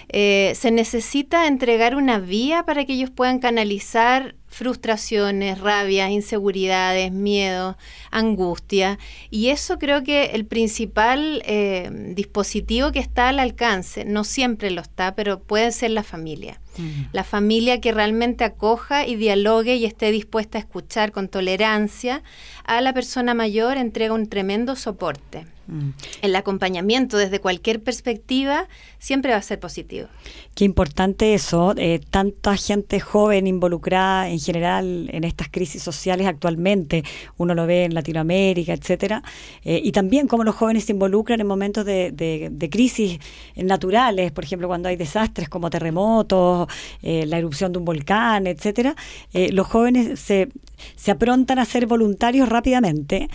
Eh, 0.10 0.54
se 0.56 0.72
necesita 0.72 1.48
entregar 1.48 1.96
una 1.96 2.20
vía 2.20 2.64
para 2.64 2.86
que 2.86 2.94
ellos 2.94 3.10
puedan 3.10 3.40
canalizar 3.40 4.36
frustraciones, 4.54 5.60
rabias, 5.60 6.12
inseguridades, 6.12 7.12
miedo, 7.12 7.76
angustia. 8.12 9.00
Y 9.32 9.50
eso 9.50 9.80
creo 9.80 10.04
que 10.04 10.26
el 10.28 10.46
principal 10.46 11.42
eh, 11.46 11.90
dispositivo 12.14 12.92
que 12.92 13.00
está 13.00 13.30
al 13.30 13.40
alcance, 13.40 14.06
no 14.06 14.24
siempre 14.24 14.70
lo 14.70 14.82
está, 14.82 15.16
pero 15.16 15.42
puede 15.42 15.72
ser 15.72 15.92
la 15.92 16.04
familia. 16.04 16.62
Mm. 16.78 17.06
La 17.12 17.24
familia 17.24 17.82
que 17.82 17.92
realmente 17.92 18.44
acoja 18.44 19.08
y 19.08 19.16
dialogue 19.16 19.76
y 19.76 19.86
esté 19.86 20.12
dispuesta 20.12 20.60
a 20.60 20.62
escuchar 20.62 21.12
con 21.12 21.30
tolerancia 21.30 22.22
a 22.64 22.80
la 22.82 22.94
persona 22.94 23.34
mayor, 23.34 23.78
entrega 23.78 24.14
un 24.14 24.28
tremendo 24.28 24.76
soporte. 24.76 25.46
Mm. 25.68 25.90
El 26.22 26.36
acompañamiento 26.36 27.18
desde 27.18 27.40
cualquier 27.40 27.82
perspectiva 27.82 28.68
siempre 29.00 29.32
va 29.32 29.38
a 29.38 29.42
ser 29.42 29.60
positivo. 29.60 30.08
Qué 30.56 30.66
importante 30.66 31.34
eso, 31.34 31.74
eh, 31.78 32.02
tanta 32.10 32.58
gente 32.58 33.00
joven 33.00 33.48
involucrada 33.48 34.30
en 34.30 34.40
general 34.44 35.10
en 35.12 35.24
estas 35.24 35.50
crisis 35.50 35.82
sociales 35.82 36.28
actualmente, 36.28 37.04
uno 37.38 37.56
lo 37.56 37.66
ve 37.66 37.86
en 37.86 37.94
Latinoamérica, 37.94 38.74
etcétera, 38.74 39.24
eh, 39.64 39.82
y 39.84 39.92
también 39.92 40.28
cómo 40.28 40.44
los 40.44 40.56
jóvenes 40.56 40.86
se 40.86 40.92
involucran 40.92 41.42
en 41.42 41.48
momentos 41.48 41.86
de, 41.86 42.12
de, 42.12 42.70
crisis 42.70 43.20
naturales, 43.56 44.32
por 44.32 44.44
ejemplo, 44.44 44.68
cuando 44.68 44.90
hay 44.90 44.96
desastres 44.96 45.50
como 45.50 45.70
terremotos, 45.70 46.68
eh, 47.02 47.26
la 47.28 47.38
erupción 47.38 47.72
de 47.72 47.80
un 47.80 47.86
volcán, 47.86 48.48
etcétera, 48.48 48.96
los 49.34 49.68
jóvenes 49.68 50.20
se, 50.20 50.50
se 50.96 51.12
aprontan 51.12 51.60
a 51.60 51.66
ser 51.66 51.86
voluntarios 51.86 52.50
rápidamente, 52.50 53.30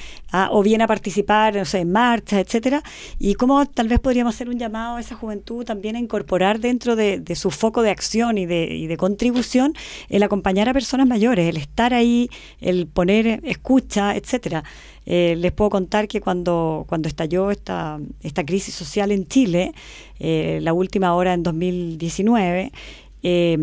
o 0.51 0.63
bien 0.63 0.83
a 0.83 0.87
participar 0.87 1.55
no 1.57 1.65
sé, 1.65 1.81
en 1.81 1.93
marchas, 1.93 2.41
etcétera, 2.41 2.83
y 3.19 3.35
cómo 3.35 3.65
tal 3.67 3.89
vez 3.89 3.99
podríamos 4.01 4.35
hacer 4.35 4.49
un 4.49 4.59
llamado 4.59 4.97
a 4.97 5.01
esa 5.01 5.15
juventud 5.15 5.65
también 5.65 5.97
a 5.97 5.99
incorporar 5.99 6.61
dentro 6.61 6.97
de, 6.97 7.23
su 7.35 7.51
foco 7.51 7.83
de 7.83 7.91
acción 7.91 8.39
y 8.39 8.47
de, 8.47 8.97
contribución 8.99 9.75
el 10.09 10.23
acompañar 10.23 10.69
a 10.69 10.73
personas 10.73 11.07
mayores, 11.07 11.49
el 11.49 11.57
estar 11.57 11.95
ahí, 11.95 12.29
el 12.61 12.87
poner 12.87 13.41
escucha, 13.45 14.17
etcétera. 14.17 14.65
Eh, 15.07 15.37
les 15.39 15.53
puedo 15.53 15.71
contar 15.71 16.07
que 16.07 16.21
cuando, 16.21 16.85
cuando 16.87 17.09
estalló 17.09 17.51
esta, 17.51 17.99
esta 18.23 18.45
crisis 18.45 18.75
social 18.75 19.11
en 19.11 19.27
Chile, 19.27 19.73
eh, 20.19 20.59
la 20.63 20.75
última 20.75 21.15
hora 21.15 21.33
en 21.33 21.43
2019, 21.43 22.73
eh, 23.23 23.57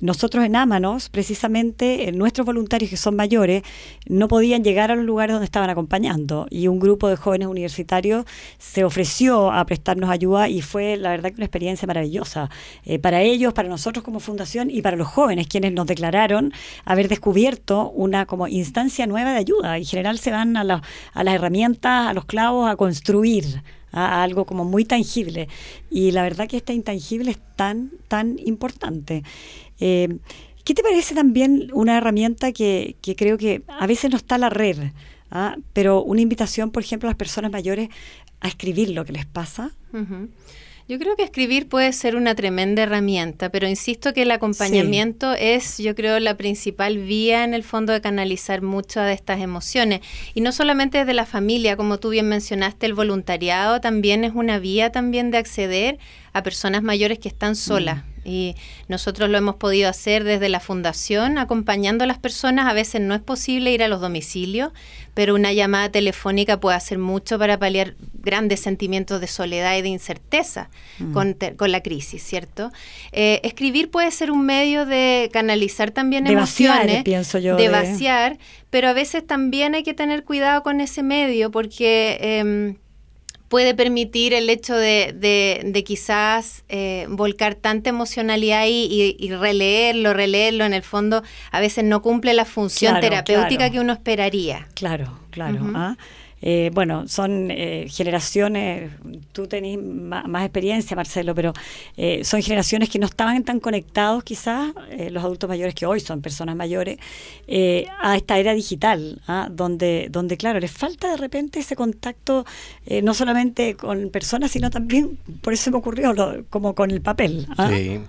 nosotros 0.00 0.44
en 0.44 0.56
Ámanos, 0.56 1.08
precisamente, 1.08 2.10
nuestros 2.12 2.44
voluntarios 2.46 2.90
que 2.90 2.96
son 2.96 3.16
mayores 3.16 3.62
no 4.08 4.28
podían 4.28 4.64
llegar 4.64 4.90
a 4.90 4.96
los 4.96 5.04
lugares 5.04 5.34
donde 5.34 5.44
estaban 5.44 5.70
acompañando 5.70 6.46
y 6.50 6.68
un 6.68 6.78
grupo 6.78 7.08
de 7.08 7.16
jóvenes 7.16 7.48
universitarios 7.48 8.24
se 8.58 8.84
ofreció 8.84 9.52
a 9.52 9.64
prestarnos 9.64 10.10
ayuda 10.10 10.48
y 10.48 10.62
fue 10.62 10.96
la 10.96 11.10
verdad 11.10 11.30
que 11.30 11.36
una 11.36 11.46
experiencia 11.46 11.86
maravillosa 11.86 12.50
eh, 12.84 12.98
para 12.98 13.22
ellos, 13.22 13.52
para 13.52 13.68
nosotros 13.68 14.04
como 14.04 14.20
fundación 14.20 14.70
y 14.70 14.82
para 14.82 14.96
los 14.96 15.08
jóvenes 15.08 15.46
quienes 15.46 15.72
nos 15.72 15.86
declararon 15.86 16.52
haber 16.84 17.08
descubierto 17.08 17.90
una 17.90 18.26
como 18.26 18.48
instancia 18.48 19.06
nueva 19.06 19.32
de 19.32 19.38
ayuda. 19.38 19.76
En 19.76 19.84
general 19.84 20.18
se 20.18 20.30
van 20.30 20.56
a, 20.56 20.82
a 21.12 21.24
las 21.24 21.34
herramientas, 21.34 22.08
a 22.08 22.12
los 22.12 22.24
clavos, 22.24 22.68
a 22.68 22.76
construir 22.76 23.62
a 23.92 24.22
algo 24.22 24.44
como 24.44 24.64
muy 24.64 24.84
tangible. 24.84 25.48
Y 25.90 26.10
la 26.12 26.22
verdad 26.22 26.48
que 26.48 26.58
este 26.58 26.72
intangible 26.72 27.30
es 27.30 27.38
tan, 27.56 27.90
tan 28.08 28.38
importante. 28.38 29.22
Eh, 29.80 30.18
¿Qué 30.64 30.74
te 30.74 30.82
parece 30.82 31.14
también 31.14 31.70
una 31.72 31.96
herramienta 31.96 32.52
que, 32.52 32.96
que, 33.00 33.14
creo 33.14 33.38
que 33.38 33.62
a 33.68 33.86
veces 33.86 34.10
no 34.10 34.16
está 34.16 34.36
la 34.36 34.50
red, 34.50 34.90
¿ah? 35.30 35.56
pero 35.72 36.02
una 36.02 36.20
invitación, 36.20 36.72
por 36.72 36.82
ejemplo, 36.82 37.08
a 37.08 37.12
las 37.12 37.16
personas 37.16 37.52
mayores 37.52 37.88
a 38.40 38.48
escribir 38.48 38.90
lo 38.90 39.04
que 39.04 39.12
les 39.12 39.26
pasa? 39.26 39.70
Yo 40.88 41.00
creo 41.00 41.16
que 41.16 41.24
escribir 41.24 41.68
puede 41.68 41.92
ser 41.92 42.14
una 42.14 42.36
tremenda 42.36 42.84
herramienta, 42.84 43.50
pero 43.50 43.66
insisto 43.66 44.14
que 44.14 44.22
el 44.22 44.30
acompañamiento 44.30 45.32
es, 45.32 45.78
yo 45.78 45.96
creo, 45.96 46.20
la 46.20 46.36
principal 46.36 46.98
vía 46.98 47.42
en 47.42 47.54
el 47.54 47.64
fondo 47.64 47.92
de 47.92 48.00
canalizar 48.00 48.62
muchas 48.62 49.06
de 49.06 49.12
estas 49.12 49.40
emociones. 49.40 50.00
Y 50.34 50.42
no 50.42 50.52
solamente 50.52 50.98
desde 50.98 51.12
la 51.12 51.26
familia, 51.26 51.76
como 51.76 51.98
tú 51.98 52.10
bien 52.10 52.28
mencionaste, 52.28 52.86
el 52.86 52.94
voluntariado 52.94 53.80
también 53.80 54.22
es 54.22 54.32
una 54.32 54.60
vía 54.60 54.92
también 54.92 55.32
de 55.32 55.38
acceder 55.38 55.98
a 56.32 56.44
personas 56.44 56.84
mayores 56.84 57.18
que 57.18 57.28
están 57.28 57.56
solas. 57.56 58.04
Mm. 58.04 58.15
Y 58.26 58.56
nosotros 58.88 59.30
lo 59.30 59.38
hemos 59.38 59.54
podido 59.56 59.88
hacer 59.88 60.24
desde 60.24 60.48
la 60.48 60.60
fundación, 60.60 61.38
acompañando 61.38 62.04
a 62.04 62.06
las 62.06 62.18
personas. 62.18 62.66
A 62.66 62.72
veces 62.72 63.00
no 63.00 63.14
es 63.14 63.20
posible 63.20 63.72
ir 63.72 63.82
a 63.82 63.88
los 63.88 64.00
domicilios, 64.00 64.72
pero 65.14 65.34
una 65.34 65.52
llamada 65.52 65.90
telefónica 65.90 66.60
puede 66.60 66.76
hacer 66.76 66.98
mucho 66.98 67.38
para 67.38 67.58
paliar 67.58 67.94
grandes 68.12 68.60
sentimientos 68.60 69.20
de 69.20 69.28
soledad 69.28 69.76
y 69.76 69.82
de 69.82 69.88
incerteza 69.88 70.68
mm. 70.98 71.12
con, 71.12 71.36
la 71.70 71.80
crisis, 71.80 72.22
¿cierto? 72.22 72.72
Eh, 73.12 73.40
escribir 73.44 73.90
puede 73.90 74.10
ser 74.10 74.30
un 74.30 74.44
medio 74.44 74.84
de 74.84 75.30
canalizar 75.32 75.92
también 75.92 76.26
emociones, 76.26 77.04
pienso 77.04 77.38
yo, 77.38 77.56
de, 77.56 77.68
vaciar, 77.68 78.38
pero 78.70 78.88
a 78.88 78.92
veces 78.92 79.26
también 79.26 79.74
hay 79.74 79.84
que 79.84 79.94
tener 79.94 80.24
cuidado 80.24 80.62
con 80.62 80.80
ese 80.80 81.02
medio 81.02 81.50
porque... 81.50 82.18
Em, 82.20 82.76
puede 83.48 83.74
permitir 83.74 84.34
el 84.34 84.50
hecho 84.50 84.76
de, 84.76 85.12
de, 85.14 85.84
quizás 85.84 86.64
eh, 86.68 87.06
volcar 87.08 87.54
tanta 87.54 87.90
emocionalidad 87.90 88.60
ahí 88.60 89.16
y, 89.18 89.30
releerlo, 89.32 90.12
releerlo, 90.14 90.64
en 90.64 90.74
el 90.74 90.82
fondo 90.82 91.22
a 91.50 91.60
veces 91.60 91.84
no 91.84 92.02
cumple 92.02 92.34
la 92.34 92.44
función 92.44 93.00
terapéutica 93.00 93.70
que 93.70 93.80
uno 93.80 93.92
esperaría. 93.92 94.68
Claro, 94.74 95.18
claro. 95.30 95.96
Eh, 96.42 96.70
bueno, 96.74 97.08
son 97.08 97.50
eh, 97.50 97.86
generaciones, 97.88 98.90
tú 99.32 99.46
tenés 99.46 99.78
más, 99.82 100.42
experiencia, 100.42 100.94
Marcelo, 100.94 101.34
pero 101.34 101.52
eh, 101.96 102.24
son 102.24 102.42
generaciones 102.42 102.90
que 102.90 102.98
no 102.98 103.06
estaban 103.06 103.42
tan 103.42 103.58
conectados 103.58 104.22
quizás, 104.22 104.72
los 105.10 105.24
adultos 105.24 105.48
mayores 105.48 105.74
que 105.74 105.86
hoy 105.86 106.00
son 106.00 106.20
personas 106.20 106.56
mayores, 106.56 106.98
a 108.00 108.16
esta 108.16 108.38
era 108.38 108.52
digital, 108.54 109.20
¿ah? 109.26 109.48
donde, 109.50 110.08
donde, 110.10 110.36
claro, 110.36 110.60
les 110.60 110.70
falta 110.70 111.10
de 111.10 111.16
repente 111.16 111.60
ese 111.60 111.74
contacto 111.74 112.44
no 113.02 113.14
solamente 113.14 113.74
con 113.76 114.10
personas, 114.10 114.50
sino 114.50 114.70
también, 114.70 115.18
por 115.40 115.52
eso 115.52 115.70
me 115.70 115.78
ocurrió, 115.78 116.14
como 116.50 116.74
con 116.74 116.90
el 116.90 117.00
papel. 117.00 117.46
¿ah? 117.56 117.70
Sí, 117.70 118.00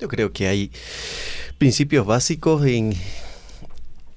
yo 0.00 0.08
creo 0.08 0.32
que 0.32 0.48
hay 0.48 0.70
principios 1.58 2.06
básicos 2.06 2.66
en, 2.66 2.94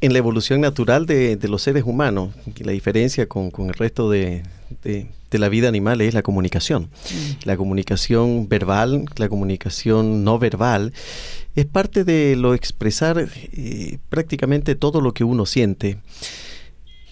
en 0.01 0.13
la 0.13 0.19
evolución 0.19 0.61
natural 0.61 1.05
de, 1.05 1.37
los 1.49 1.61
seres 1.61 1.83
humanos. 1.85 2.33
Y 2.55 2.63
la 2.63 2.71
diferencia 2.71 3.27
con, 3.27 3.51
el 3.57 3.73
resto 3.73 4.09
de, 4.09 4.43
la 5.31 5.49
vida 5.49 5.67
animal 5.67 6.01
es 6.01 6.13
la 6.13 6.21
comunicación. 6.21 6.83
Mm. 6.83 7.45
La 7.45 7.57
comunicación 7.57 8.47
verbal, 8.47 9.05
la 9.17 9.29
comunicación 9.29 10.23
no 10.23 10.39
verbal, 10.39 10.93
es 11.55 11.65
parte 11.65 12.03
de 12.03 12.35
lo 12.35 12.53
expresar 12.53 13.27
eh, 13.51 13.97
prácticamente 14.09 14.75
todo 14.75 15.01
lo 15.01 15.13
que 15.13 15.23
uno 15.23 15.45
siente. 15.45 15.97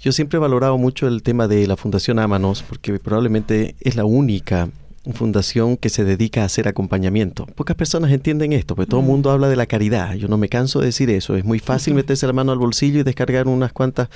Yo 0.01 0.11
siempre 0.11 0.37
he 0.37 0.39
valorado 0.39 0.77
mucho 0.77 1.07
el 1.07 1.23
tema 1.23 1.47
de 1.47 1.67
la 1.67 1.75
Fundación 1.75 2.19
Ámanos 2.19 2.63
porque 2.63 2.97
probablemente 2.99 3.75
es 3.81 3.95
la 3.95 4.05
única 4.05 4.69
fundación 5.13 5.77
que 5.77 5.89
se 5.89 6.03
dedica 6.03 6.41
a 6.41 6.45
hacer 6.45 6.67
acompañamiento. 6.67 7.45
Pocas 7.45 7.75
personas 7.75 8.11
entienden 8.11 8.53
esto, 8.53 8.75
porque 8.75 8.89
todo 8.89 8.99
el 8.99 9.05
mm. 9.05 9.09
mundo 9.09 9.31
habla 9.31 9.49
de 9.49 9.55
la 9.55 9.65
caridad. 9.65 10.15
Yo 10.15 10.27
no 10.27 10.37
me 10.37 10.49
canso 10.49 10.79
de 10.79 10.87
decir 10.87 11.09
eso. 11.09 11.35
Es 11.35 11.45
muy 11.45 11.59
fácil 11.59 11.93
meterse 11.93 12.27
la 12.27 12.33
mano 12.33 12.51
al 12.51 12.57
bolsillo 12.57 12.99
y 12.99 13.03
descargar 13.03 13.47
unas 13.47 13.73
cuantas 13.73 14.09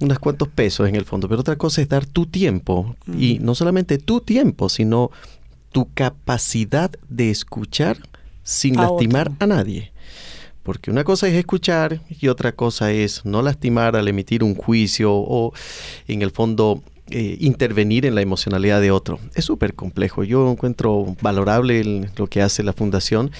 unos 0.00 0.18
cuantos 0.18 0.48
pesos 0.48 0.88
en 0.88 0.96
el 0.96 1.04
fondo, 1.04 1.28
pero 1.28 1.42
otra 1.42 1.56
cosa 1.56 1.82
es 1.82 1.88
dar 1.90 2.06
tu 2.06 2.24
tiempo 2.24 2.96
y 3.06 3.38
mm. 3.38 3.44
no 3.44 3.54
solamente 3.54 3.98
tu 3.98 4.22
tiempo, 4.22 4.70
sino 4.70 5.10
tu 5.72 5.92
capacidad 5.92 6.90
de 7.08 7.30
escuchar 7.30 7.98
sin 8.42 8.76
lastimar 8.76 9.30
a 9.38 9.46
nadie. 9.46 9.92
Porque 10.62 10.90
una 10.90 11.04
cosa 11.04 11.28
es 11.28 11.34
escuchar 11.34 12.00
y 12.08 12.28
otra 12.28 12.52
cosa 12.52 12.92
es 12.92 13.24
no 13.24 13.42
lastimar 13.42 13.96
al 13.96 14.08
emitir 14.08 14.44
un 14.44 14.54
juicio 14.54 15.12
o 15.12 15.52
en 16.06 16.22
el 16.22 16.30
fondo 16.30 16.82
eh, 17.10 17.36
intervenir 17.40 18.06
en 18.06 18.14
la 18.14 18.22
emocionalidad 18.22 18.80
de 18.80 18.90
otro. 18.90 19.18
Es 19.34 19.44
súper 19.44 19.74
complejo. 19.74 20.24
Yo 20.24 20.50
encuentro 20.50 21.16
valorable 21.20 22.08
lo 22.16 22.26
que 22.26 22.42
hace 22.42 22.62
la 22.62 22.72
fundación. 22.72 23.30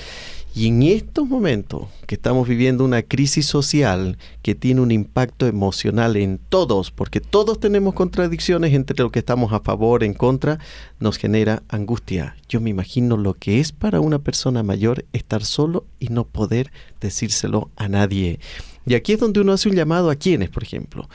Y 0.52 0.66
en 0.66 0.82
estos 0.82 1.28
momentos 1.28 1.84
que 2.06 2.16
estamos 2.16 2.48
viviendo 2.48 2.84
una 2.84 3.02
crisis 3.02 3.46
social 3.46 4.18
que 4.42 4.56
tiene 4.56 4.80
un 4.80 4.90
impacto 4.90 5.46
emocional 5.46 6.16
en 6.16 6.40
todos, 6.48 6.90
porque 6.90 7.20
todos 7.20 7.60
tenemos 7.60 7.94
contradicciones 7.94 8.74
entre 8.74 8.98
lo 8.98 9.12
que 9.12 9.20
estamos 9.20 9.52
a 9.52 9.60
favor, 9.60 10.02
en 10.02 10.12
contra, 10.12 10.58
nos 10.98 11.18
genera 11.18 11.62
angustia. 11.68 12.36
Yo 12.48 12.60
me 12.60 12.70
imagino 12.70 13.16
lo 13.16 13.34
que 13.34 13.60
es 13.60 13.70
para 13.70 14.00
una 14.00 14.18
persona 14.18 14.64
mayor 14.64 15.04
estar 15.12 15.44
solo 15.44 15.84
y 16.00 16.08
no 16.08 16.24
poder 16.24 16.72
decírselo 17.00 17.70
a 17.76 17.88
nadie. 17.88 18.40
Y 18.86 18.94
aquí 18.94 19.12
es 19.12 19.20
donde 19.20 19.40
uno 19.40 19.52
hace 19.52 19.68
un 19.68 19.76
llamado 19.76 20.10
a 20.10 20.16
quienes, 20.16 20.50
por 20.50 20.64
ejemplo, 20.64 21.08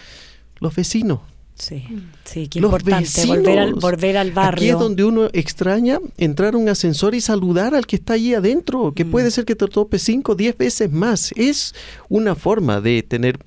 los 0.61 0.73
vecinos 0.73 1.19
Sí, 1.57 1.85
sí, 2.25 2.49
qué 2.49 2.59
importante 2.59 3.25
volver 3.25 3.59
al, 3.59 3.73
volver 3.75 4.17
al 4.17 4.31
barrio. 4.31 4.57
Aquí 4.57 4.69
es 4.69 4.77
donde 4.79 5.05
uno 5.05 5.29
extraña 5.31 5.99
entrar 6.17 6.53
a 6.53 6.57
un 6.57 6.67
ascensor 6.67 7.15
y 7.15 7.21
saludar 7.21 7.73
al 7.75 7.87
que 7.87 7.95
está 7.95 8.13
allí 8.13 8.33
adentro, 8.33 8.93
que 8.93 9.05
mm. 9.05 9.11
puede 9.11 9.31
ser 9.31 9.45
que 9.45 9.55
te 9.55 9.65
tope 9.67 9.97
5 9.97 10.33
o 10.33 10.35
10 10.35 10.57
veces 10.57 10.91
más. 10.91 11.31
Es 11.37 11.73
una 12.09 12.35
forma 12.35 12.81
de 12.81 13.03
tener 13.03 13.39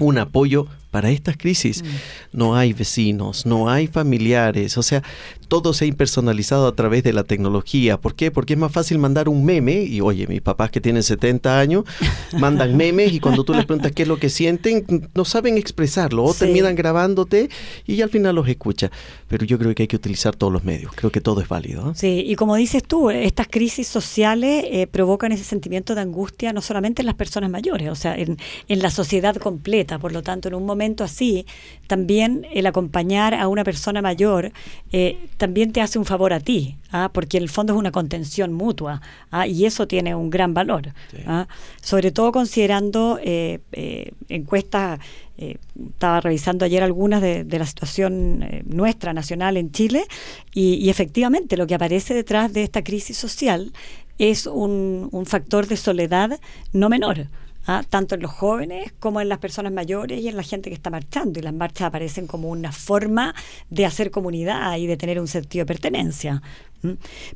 un 0.00 0.18
apoyo 0.18 0.66
para 0.90 1.10
estas 1.10 1.36
crisis. 1.36 1.82
Mm. 1.82 1.86
No 2.32 2.56
hay 2.56 2.72
vecinos, 2.72 3.46
no 3.46 3.70
hay 3.70 3.86
familiares, 3.86 4.76
o 4.76 4.82
sea, 4.82 5.04
todo 5.48 5.72
se 5.72 5.84
ha 5.84 5.88
impersonalizado 5.88 6.66
a 6.66 6.74
través 6.74 7.02
de 7.02 7.12
la 7.12 7.24
tecnología. 7.24 7.98
¿Por 7.98 8.14
qué? 8.14 8.30
Porque 8.30 8.52
es 8.52 8.58
más 8.58 8.72
fácil 8.72 8.98
mandar 8.98 9.28
un 9.28 9.44
meme 9.44 9.82
y 9.82 10.00
oye, 10.00 10.26
mis 10.26 10.42
papás 10.42 10.70
que 10.70 10.80
tienen 10.80 11.02
70 11.02 11.58
años 11.58 11.84
mandan 12.38 12.76
memes 12.76 13.12
y 13.12 13.20
cuando 13.20 13.44
tú 13.44 13.54
les 13.54 13.64
preguntas 13.64 13.92
qué 13.92 14.02
es 14.02 14.08
lo 14.08 14.18
que 14.18 14.28
sienten, 14.28 15.08
no 15.14 15.24
saben 15.24 15.56
expresarlo 15.56 16.24
o 16.24 16.34
terminan 16.34 16.74
grabándote 16.74 17.48
y 17.86 18.00
al 18.02 18.10
final 18.10 18.34
los 18.34 18.48
escucha. 18.48 18.90
Pero 19.28 19.44
yo 19.46 19.58
creo 19.58 19.74
que 19.74 19.84
hay 19.84 19.88
que 19.88 19.96
utilizar 19.96 20.36
todos 20.36 20.52
los 20.52 20.64
medios, 20.64 20.92
creo 20.94 21.10
que 21.10 21.20
todo 21.20 21.40
es 21.40 21.48
válido. 21.48 21.94
Sí, 21.94 22.24
y 22.26 22.36
como 22.36 22.56
dices 22.56 22.82
tú, 22.82 23.10
estas 23.10 23.48
crisis 23.48 23.88
sociales 23.88 24.64
eh, 24.70 24.86
provocan 24.86 25.32
ese 25.32 25.44
sentimiento 25.44 25.94
de 25.94 26.02
angustia 26.02 26.52
no 26.52 26.60
solamente 26.60 27.02
en 27.02 27.06
las 27.06 27.14
personas 27.14 27.50
mayores, 27.50 27.88
o 27.88 27.94
sea, 27.94 28.16
en, 28.16 28.38
en 28.68 28.82
la 28.82 28.90
sociedad 28.90 29.36
completa. 29.36 29.98
Por 29.98 30.12
lo 30.12 30.22
tanto, 30.22 30.48
en 30.48 30.54
un 30.54 30.66
momento 30.66 31.04
así, 31.04 31.46
también 31.86 32.46
el 32.52 32.66
acompañar 32.66 33.34
a 33.34 33.48
una 33.48 33.64
persona 33.64 34.02
mayor 34.02 34.52
eh, 34.92 35.18
también 35.38 35.72
te 35.72 35.80
hace 35.80 35.98
un 35.98 36.04
favor 36.04 36.32
a 36.32 36.40
ti, 36.40 36.76
¿ah? 36.92 37.10
porque 37.12 37.38
en 37.38 37.44
el 37.44 37.48
fondo 37.48 37.72
es 37.72 37.78
una 37.78 37.92
contención 37.92 38.52
mutua 38.52 39.00
¿ah? 39.30 39.46
y 39.46 39.64
eso 39.64 39.86
tiene 39.86 40.14
un 40.14 40.28
gran 40.30 40.52
valor. 40.52 40.92
¿ah? 41.26 41.46
Sobre 41.80 42.10
todo 42.10 42.32
considerando 42.32 43.18
eh, 43.22 43.60
eh, 43.72 44.12
encuestas, 44.28 45.00
estaba 45.38 46.20
revisando 46.20 46.64
ayer 46.64 46.82
algunas 46.82 47.22
de, 47.22 47.46
la 47.48 47.64
situación 47.64 48.44
nuestra, 48.66 49.12
nacional 49.12 49.56
en 49.56 49.70
Chile, 49.70 50.04
y, 50.52 50.90
efectivamente 50.90 51.56
lo 51.56 51.68
que 51.68 51.76
aparece 51.76 52.12
detrás 52.12 52.52
de 52.52 52.64
esta 52.64 52.82
crisis 52.82 53.16
social 53.16 53.72
es 54.18 54.48
un, 54.48 55.08
un 55.12 55.26
factor 55.26 55.68
de 55.68 55.76
soledad 55.76 56.40
no 56.72 56.88
menor. 56.88 57.28
¿Ah? 57.68 57.84
tanto 57.88 58.16
en 58.16 58.22
los 58.22 58.32
jóvenes 58.32 58.92
como 58.98 59.20
en 59.20 59.28
las 59.28 59.38
personas 59.38 59.72
mayores 59.72 60.20
y 60.20 60.28
en 60.28 60.36
la 60.36 60.42
gente 60.42 60.70
que 60.70 60.74
está 60.74 60.90
marchando. 60.90 61.38
Y 61.38 61.42
las 61.42 61.54
marchas 61.54 61.86
aparecen 61.86 62.26
como 62.26 62.48
una 62.48 62.72
forma 62.72 63.34
de 63.70 63.86
hacer 63.86 64.10
comunidad 64.10 64.76
y 64.76 64.86
de 64.86 64.96
tener 64.96 65.20
un 65.20 65.28
sentido 65.28 65.62
de 65.64 65.66
pertenencia. 65.66 66.42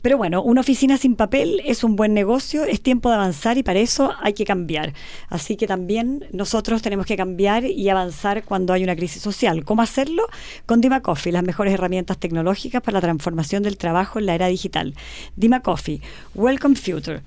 Pero 0.02 0.16
bueno, 0.16 0.40
una 0.42 0.60
oficina 0.60 0.96
sin 0.96 1.16
papel 1.16 1.60
es 1.64 1.82
un 1.82 1.96
buen 1.96 2.14
negocio, 2.14 2.64
es 2.64 2.80
tiempo 2.80 3.08
de 3.08 3.16
avanzar 3.16 3.58
y 3.58 3.64
para 3.64 3.80
eso 3.80 4.12
hay 4.20 4.34
que 4.34 4.44
cambiar. 4.44 4.92
Así 5.28 5.56
que 5.56 5.66
también 5.66 6.26
nosotros 6.32 6.80
tenemos 6.80 7.06
que 7.06 7.16
cambiar 7.16 7.64
y 7.64 7.88
avanzar 7.88 8.44
cuando 8.44 8.72
hay 8.72 8.84
una 8.84 8.94
crisis 8.94 9.20
social. 9.20 9.64
¿Cómo 9.64 9.82
hacerlo? 9.82 10.26
Con 10.64 10.80
Dima 10.80 11.00
Coffee, 11.00 11.32
las 11.32 11.42
mejores 11.42 11.74
herramientas 11.74 12.18
tecnológicas 12.18 12.82
para 12.82 12.94
la 12.94 13.00
transformación 13.00 13.64
del 13.64 13.76
trabajo 13.76 14.20
en 14.20 14.26
la 14.26 14.36
era 14.36 14.46
digital. 14.46 14.94
Dima 15.34 15.60
Coffee, 15.60 16.00
Welcome 16.34 16.76
Future. 16.76 17.22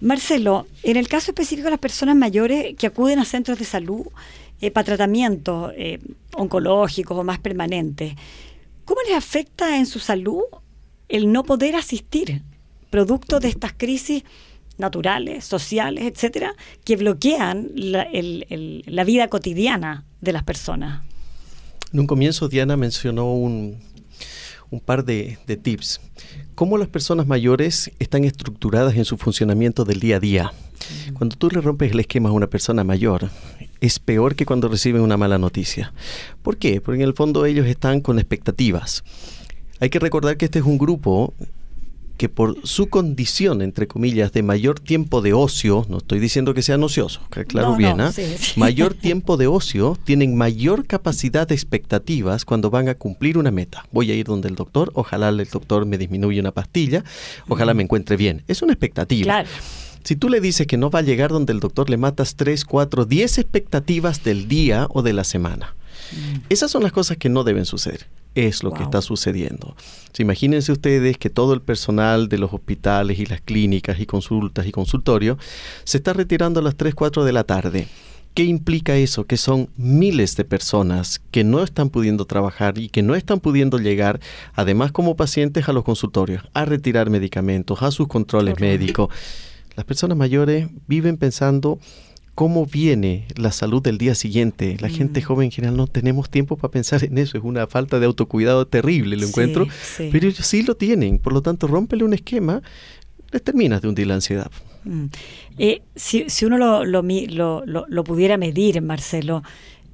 Marcelo, 0.00 0.66
en 0.82 0.96
el 0.96 1.08
caso 1.08 1.30
específico 1.30 1.66
de 1.66 1.72
las 1.72 1.80
personas 1.80 2.16
mayores 2.16 2.74
que 2.76 2.86
acuden 2.86 3.18
a 3.18 3.24
centros 3.24 3.58
de 3.58 3.64
salud 3.64 4.06
eh, 4.60 4.70
para 4.70 4.84
tratamientos 4.84 5.72
eh, 5.76 5.98
oncológicos 6.34 7.18
o 7.18 7.24
más 7.24 7.38
permanentes, 7.38 8.14
¿cómo 8.84 9.00
les 9.06 9.16
afecta 9.16 9.76
en 9.76 9.86
su 9.86 9.98
salud 9.98 10.42
el 11.08 11.30
no 11.30 11.44
poder 11.44 11.76
asistir, 11.76 12.42
producto 12.88 13.40
de 13.40 13.48
estas 13.48 13.74
crisis 13.76 14.24
naturales, 14.78 15.44
sociales, 15.44 16.04
etcétera, 16.04 16.54
que 16.84 16.96
bloquean 16.96 17.70
la, 17.74 19.04
vida 19.04 19.28
cotidiana 19.28 20.04
de 20.20 20.32
las 20.32 20.44
personas? 20.44 21.02
En 21.92 22.00
un 22.00 22.06
comienzo, 22.06 22.48
Diana 22.48 22.76
mencionó 22.76 23.34
un 23.34 23.80
par 24.84 25.04
de, 25.04 25.36
tips. 25.62 26.00
¿Cómo 26.60 26.76
las 26.76 26.88
personas 26.88 27.26
mayores 27.26 27.90
están 28.00 28.24
estructuradas 28.24 28.94
en 28.94 29.06
su 29.06 29.16
funcionamiento 29.16 29.86
del 29.86 29.98
día 29.98 30.16
a 30.16 30.20
día? 30.20 30.52
Cuando 31.14 31.34
tú 31.34 31.48
le 31.48 31.62
rompes 31.62 31.92
el 31.92 32.00
esquema 32.00 32.28
a 32.28 32.32
una 32.32 32.48
persona 32.48 32.84
mayor, 32.84 33.30
es 33.80 33.98
peor 33.98 34.34
que 34.34 34.44
cuando 34.44 34.68
reciben 34.68 35.00
una 35.00 35.16
mala 35.16 35.38
noticia. 35.38 35.94
¿Por 36.42 36.58
qué? 36.58 36.82
Porque 36.82 37.00
en 37.00 37.08
el 37.08 37.14
fondo 37.14 37.46
ellos 37.46 37.66
están 37.66 38.02
con 38.02 38.18
expectativas. 38.18 39.04
Hay 39.80 39.88
que 39.88 40.00
recordar 40.00 40.36
que 40.36 40.44
este 40.44 40.58
es 40.58 40.66
un 40.66 40.76
grupo 40.76 41.32
que 42.20 42.28
por 42.28 42.58
su 42.64 42.90
condición, 42.90 43.62
entre 43.62 43.86
comillas, 43.86 44.30
de 44.30 44.42
mayor 44.42 44.78
tiempo 44.78 45.22
de 45.22 45.32
ocio, 45.32 45.86
no 45.88 45.96
estoy 45.96 46.20
diciendo 46.20 46.52
que 46.52 46.60
sean 46.60 46.82
ociosos, 46.82 47.22
claro 47.48 47.76
bien, 47.76 47.98
¿ah? 47.98 48.12
mayor 48.56 48.92
tiempo 48.92 49.38
de 49.38 49.46
ocio, 49.46 49.96
tienen 50.04 50.36
mayor 50.36 50.86
capacidad 50.86 51.48
de 51.48 51.54
expectativas 51.54 52.44
cuando 52.44 52.68
van 52.68 52.90
a 52.90 52.94
cumplir 52.94 53.38
una 53.38 53.50
meta. 53.50 53.86
Voy 53.90 54.10
a 54.10 54.14
ir 54.14 54.26
donde 54.26 54.48
el 54.48 54.54
doctor, 54.54 54.90
ojalá 54.92 55.30
el 55.30 55.48
doctor 55.48 55.86
me 55.86 55.96
disminuya 55.96 56.42
una 56.42 56.52
pastilla, 56.52 57.04
ojalá 57.48 57.72
me 57.72 57.84
encuentre 57.84 58.18
bien. 58.18 58.42
Es 58.48 58.60
una 58.60 58.74
expectativa. 58.74 59.42
Si 60.04 60.14
tú 60.14 60.28
le 60.28 60.42
dices 60.42 60.66
que 60.66 60.76
no 60.76 60.90
va 60.90 60.98
a 60.98 61.02
llegar 61.02 61.30
donde 61.30 61.54
el 61.54 61.60
doctor, 61.60 61.88
le 61.88 61.96
matas 61.96 62.36
3, 62.36 62.66
4, 62.66 63.06
10 63.06 63.38
expectativas 63.38 64.22
del 64.22 64.46
día 64.46 64.88
o 64.90 65.00
de 65.00 65.14
la 65.14 65.24
semana. 65.24 65.74
Mm. 66.12 66.36
Esas 66.48 66.70
son 66.70 66.82
las 66.82 66.92
cosas 66.92 67.16
que 67.16 67.28
no 67.28 67.44
deben 67.44 67.64
suceder 67.64 68.06
es 68.34 68.62
lo 68.62 68.72
que 68.72 68.82
está 68.82 69.02
sucediendo. 69.02 69.76
imagínense 70.18 70.72
ustedes 70.72 71.18
que 71.18 71.30
todo 71.30 71.52
el 71.52 71.62
personal 71.62 72.28
de 72.28 72.38
los 72.38 72.52
hospitales 72.52 73.18
y 73.18 73.26
las 73.26 73.40
clínicas 73.40 73.98
y 74.00 74.06
consultas 74.06 74.66
y 74.66 74.72
consultorios 74.72 75.38
se 75.84 75.98
está 75.98 76.12
retirando 76.12 76.60
a 76.60 76.62
las 76.62 76.76
3, 76.76 76.94
4 76.94 77.24
de 77.24 77.32
la 77.32 77.44
tarde. 77.44 77.88
¿Qué 78.34 78.44
implica 78.44 78.96
eso? 78.96 79.24
Que 79.24 79.36
son 79.36 79.70
miles 79.76 80.36
de 80.36 80.44
personas 80.44 81.20
que 81.32 81.42
no 81.42 81.64
están 81.64 81.90
pudiendo 81.90 82.26
trabajar 82.26 82.78
y 82.78 82.88
que 82.88 83.02
no 83.02 83.16
están 83.16 83.40
pudiendo 83.40 83.78
llegar, 83.78 84.20
además 84.54 84.92
como 84.92 85.16
pacientes, 85.16 85.68
a 85.68 85.72
los 85.72 85.82
consultorios, 85.82 86.44
a 86.54 86.64
retirar 86.64 87.10
medicamentos, 87.10 87.82
a 87.82 87.90
sus 87.90 88.06
controles 88.06 88.60
médicos. 88.60 89.08
Las 89.74 89.84
personas 89.84 90.16
mayores 90.16 90.68
viven 90.86 91.16
pensando 91.16 91.80
cómo 92.34 92.66
viene 92.66 93.26
la 93.36 93.52
salud 93.52 93.82
del 93.82 93.98
día 93.98 94.14
siguiente. 94.14 94.76
La 94.80 94.88
gente 94.88 95.20
mm. 95.20 95.24
joven 95.24 95.44
en 95.46 95.50
general 95.50 95.76
no 95.76 95.86
tenemos 95.86 96.30
tiempo 96.30 96.56
para 96.56 96.70
pensar 96.70 97.04
en 97.04 97.18
eso. 97.18 97.36
Es 97.36 97.44
una 97.44 97.66
falta 97.66 97.98
de 98.00 98.06
autocuidado 98.06 98.66
terrible, 98.66 99.16
lo 99.16 99.26
encuentro. 99.26 99.66
Pero 99.98 100.28
ellos 100.28 100.46
sí 100.46 100.62
lo 100.62 100.74
tienen. 100.74 101.18
Por 101.18 101.32
lo 101.32 101.42
tanto, 101.42 101.66
rómpele 101.66 102.04
un 102.04 102.14
esquema, 102.14 102.62
les 103.30 103.42
terminas 103.42 103.82
de 103.82 103.88
hundir 103.88 104.06
la 104.06 104.14
ansiedad. 104.14 104.50
Mm. 104.84 105.06
Eh, 105.58 105.82
si, 105.94 106.26
uno 106.44 106.56
lo, 106.56 106.84
lo, 106.84 108.04
pudiera 108.04 108.36
medir, 108.38 108.80
Marcelo, 108.80 109.42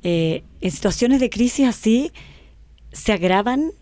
eh, 0.03 0.45
en 0.61 0.71
situaciones 0.71 1.21
de 1.21 1.31
crisis 1.31 1.67
así, 1.67 2.13
¿se 2.93 3.13
agravan 3.13 3.73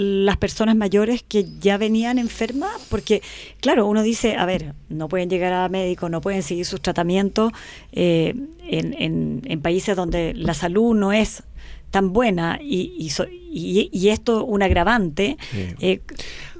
las 0.00 0.38
personas 0.38 0.76
mayores 0.76 1.22
que 1.22 1.46
ya 1.60 1.76
venían 1.76 2.18
enfermas? 2.18 2.70
Porque, 2.88 3.22
claro, 3.60 3.86
uno 3.86 4.02
dice, 4.02 4.36
a 4.36 4.46
ver, 4.46 4.74
no 4.88 5.08
pueden 5.08 5.28
llegar 5.28 5.52
a 5.52 5.68
médico, 5.68 6.08
no 6.08 6.22
pueden 6.22 6.42
seguir 6.42 6.64
sus 6.64 6.80
tratamientos 6.80 7.52
eh, 7.92 8.34
en, 8.66 9.42
en, 9.44 9.60
países 9.60 9.94
donde 9.94 10.32
la 10.32 10.54
salud 10.54 10.94
no 10.94 11.12
es 11.12 11.42
tan 11.90 12.12
buena 12.12 12.58
y, 12.62 13.10
y, 13.50 13.90
y, 13.92 14.08
esto 14.08 14.44
un 14.44 14.62
agravante. 14.62 15.36
Eh, 15.80 16.00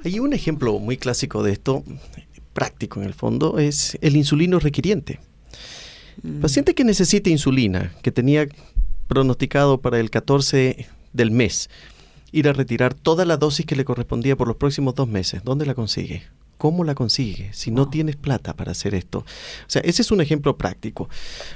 Hay 0.03 0.19
un 0.19 0.33
ejemplo 0.33 0.77
muy 0.77 0.97
clásico 0.97 1.41
de 1.41 1.53
esto, 1.53 1.83
práctico 2.53 2.99
en 2.99 3.07
el 3.07 3.13
fondo, 3.13 3.57
es 3.57 3.97
el 4.01 4.17
insulino 4.17 4.59
requiriente. 4.59 5.19
Mm. 6.21 6.41
Paciente 6.41 6.75
que 6.75 6.83
necesita 6.83 7.29
insulina, 7.29 7.93
que 8.03 8.11
tenía 8.11 8.47
pronosticado 9.07 9.79
para 9.81 9.99
el 9.99 10.11
14 10.11 10.85
del 11.13 11.31
mes, 11.31 11.69
ir 12.31 12.47
a 12.47 12.53
retirar 12.53 12.93
toda 12.93 13.25
la 13.25 13.37
dosis 13.37 13.65
que 13.65 13.75
le 13.75 13.85
correspondía 13.85 14.35
por 14.35 14.47
los 14.47 14.57
próximos 14.57 14.95
dos 14.95 15.07
meses. 15.07 15.43
¿Dónde 15.43 15.65
la 15.65 15.75
consigue? 15.75 16.23
¿Cómo 16.57 16.83
la 16.83 16.95
consigue 16.95 17.51
si 17.53 17.71
no 17.71 17.89
tienes 17.89 18.15
plata 18.15 18.55
para 18.55 18.71
hacer 18.71 18.93
esto? 18.93 19.19
O 19.19 19.25
sea, 19.67 19.81
ese 19.83 20.01
es 20.01 20.11
un 20.11 20.21
ejemplo 20.21 20.57
práctico. 20.57 21.09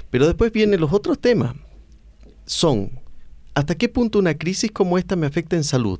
Pero 0.09 0.25
después 0.25 0.51
vienen 0.51 0.81
los 0.81 0.93
otros 0.93 1.19
temas. 1.19 1.55
Son, 2.45 2.91
¿hasta 3.53 3.75
qué 3.75 3.87
punto 3.89 4.19
una 4.19 4.37
crisis 4.37 4.71
como 4.71 4.97
esta 4.97 5.15
me 5.15 5.27
afecta 5.27 5.55
en 5.55 5.63
salud? 5.63 5.99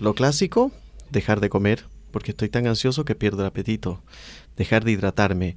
Lo 0.00 0.14
clásico, 0.14 0.72
dejar 1.10 1.40
de 1.40 1.48
comer, 1.48 1.84
porque 2.10 2.32
estoy 2.32 2.48
tan 2.48 2.66
ansioso 2.66 3.04
que 3.04 3.14
pierdo 3.14 3.40
el 3.42 3.46
apetito. 3.46 4.02
Dejar 4.56 4.84
de 4.84 4.92
hidratarme 4.92 5.56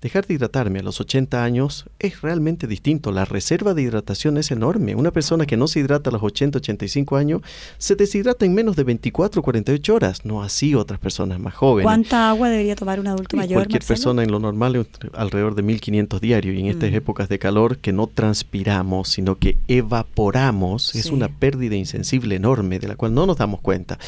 Dejar 0.00 0.28
de 0.28 0.34
hidratarme 0.34 0.78
a 0.78 0.82
los 0.82 1.00
80 1.00 1.42
años 1.42 1.86
es 1.98 2.22
realmente 2.22 2.68
distinto. 2.68 3.10
La 3.10 3.24
reserva 3.24 3.74
de 3.74 3.82
hidratación 3.82 4.38
es 4.38 4.52
enorme. 4.52 4.94
Una 4.94 5.10
persona 5.10 5.44
que 5.44 5.56
no 5.56 5.66
se 5.66 5.80
hidrata 5.80 6.10
a 6.10 6.12
los 6.12 6.22
80, 6.22 6.58
85 6.58 7.16
años 7.16 7.42
se 7.78 7.96
deshidrata 7.96 8.44
en 8.44 8.54
menos 8.54 8.76
de 8.76 8.84
24, 8.84 9.42
48 9.42 9.94
horas. 9.94 10.24
No 10.24 10.40
así 10.40 10.76
otras 10.76 11.00
personas 11.00 11.40
más 11.40 11.54
jóvenes. 11.54 11.84
¿Cuánta 11.84 12.28
agua 12.28 12.48
debería 12.48 12.76
tomar 12.76 13.00
un 13.00 13.08
adulto 13.08 13.36
mayor? 13.36 13.58
Cualquier 13.58 13.82
persona 13.82 14.22
en 14.22 14.30
lo 14.30 14.38
normal 14.38 14.86
alrededor 15.14 15.56
de 15.56 15.62
1500 15.62 16.20
diarios. 16.20 16.54
Y 16.54 16.60
en 16.60 16.66
estas 16.66 16.92
mm. 16.92 16.94
épocas 16.94 17.28
de 17.28 17.40
calor 17.40 17.78
que 17.78 17.92
no 17.92 18.06
transpiramos, 18.06 19.08
sino 19.08 19.34
que 19.34 19.58
evaporamos, 19.66 20.94
es 20.94 21.06
una 21.06 21.28
pérdida 21.28 21.74
insensible 21.74 22.36
enorme 22.36 22.78
de 22.78 22.86
la 22.86 22.94
cual 22.94 23.14
no 23.14 23.26
nos 23.26 23.38
damos 23.38 23.60
cuenta. 23.60 23.98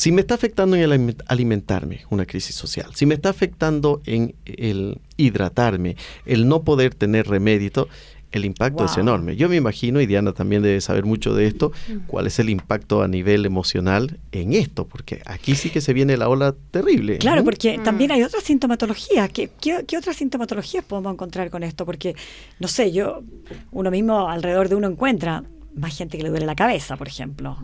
Si 0.00 0.12
me 0.12 0.22
está 0.22 0.34
afectando 0.34 0.76
en 0.76 0.90
el 0.90 1.14
alimentarme, 1.26 2.06
una 2.08 2.24
crisis 2.24 2.56
social, 2.56 2.94
si 2.94 3.04
me 3.04 3.16
está 3.16 3.28
afectando 3.28 4.00
en 4.06 4.34
el 4.46 4.98
hidratarme, 5.18 5.94
el 6.24 6.48
no 6.48 6.62
poder 6.62 6.94
tener 6.94 7.28
remedio, 7.28 7.86
el 8.32 8.46
impacto 8.46 8.86
es 8.86 8.96
enorme. 8.96 9.36
Yo 9.36 9.50
me 9.50 9.56
imagino, 9.56 10.00
y 10.00 10.06
Diana 10.06 10.32
también 10.32 10.62
debe 10.62 10.80
saber 10.80 11.04
mucho 11.04 11.34
de 11.34 11.46
esto, 11.46 11.72
mm. 11.86 12.06
cuál 12.06 12.26
es 12.26 12.38
el 12.38 12.48
impacto 12.48 13.02
a 13.02 13.08
nivel 13.08 13.44
emocional 13.44 14.18
en 14.32 14.54
esto, 14.54 14.86
porque 14.86 15.20
aquí 15.26 15.54
sí 15.54 15.68
que 15.68 15.82
se 15.82 15.92
viene 15.92 16.16
la 16.16 16.30
ola 16.30 16.54
terrible. 16.70 17.18
Claro, 17.18 17.44
porque 17.44 17.76
mm. 17.76 17.82
también 17.82 18.10
hay 18.10 18.22
otra 18.22 18.40
sintomatología. 18.40 19.28
¿Qué, 19.28 19.50
¿Qué, 19.60 19.98
otras 19.98 20.16
sintomatologías 20.16 20.82
podemos 20.82 21.12
encontrar 21.12 21.50
con 21.50 21.62
esto? 21.62 21.84
Porque, 21.84 22.16
no 22.58 22.68
sé, 22.68 22.90
yo, 22.90 23.22
uno 23.70 23.90
mismo 23.90 24.30
alrededor 24.30 24.70
de 24.70 24.76
uno 24.76 24.88
encuentra 24.88 25.44
más 25.76 25.94
gente 25.94 26.16
que 26.16 26.22
le 26.22 26.30
duele 26.30 26.46
la 26.46 26.54
cabeza, 26.54 26.96
por 26.96 27.06
ejemplo. 27.06 27.58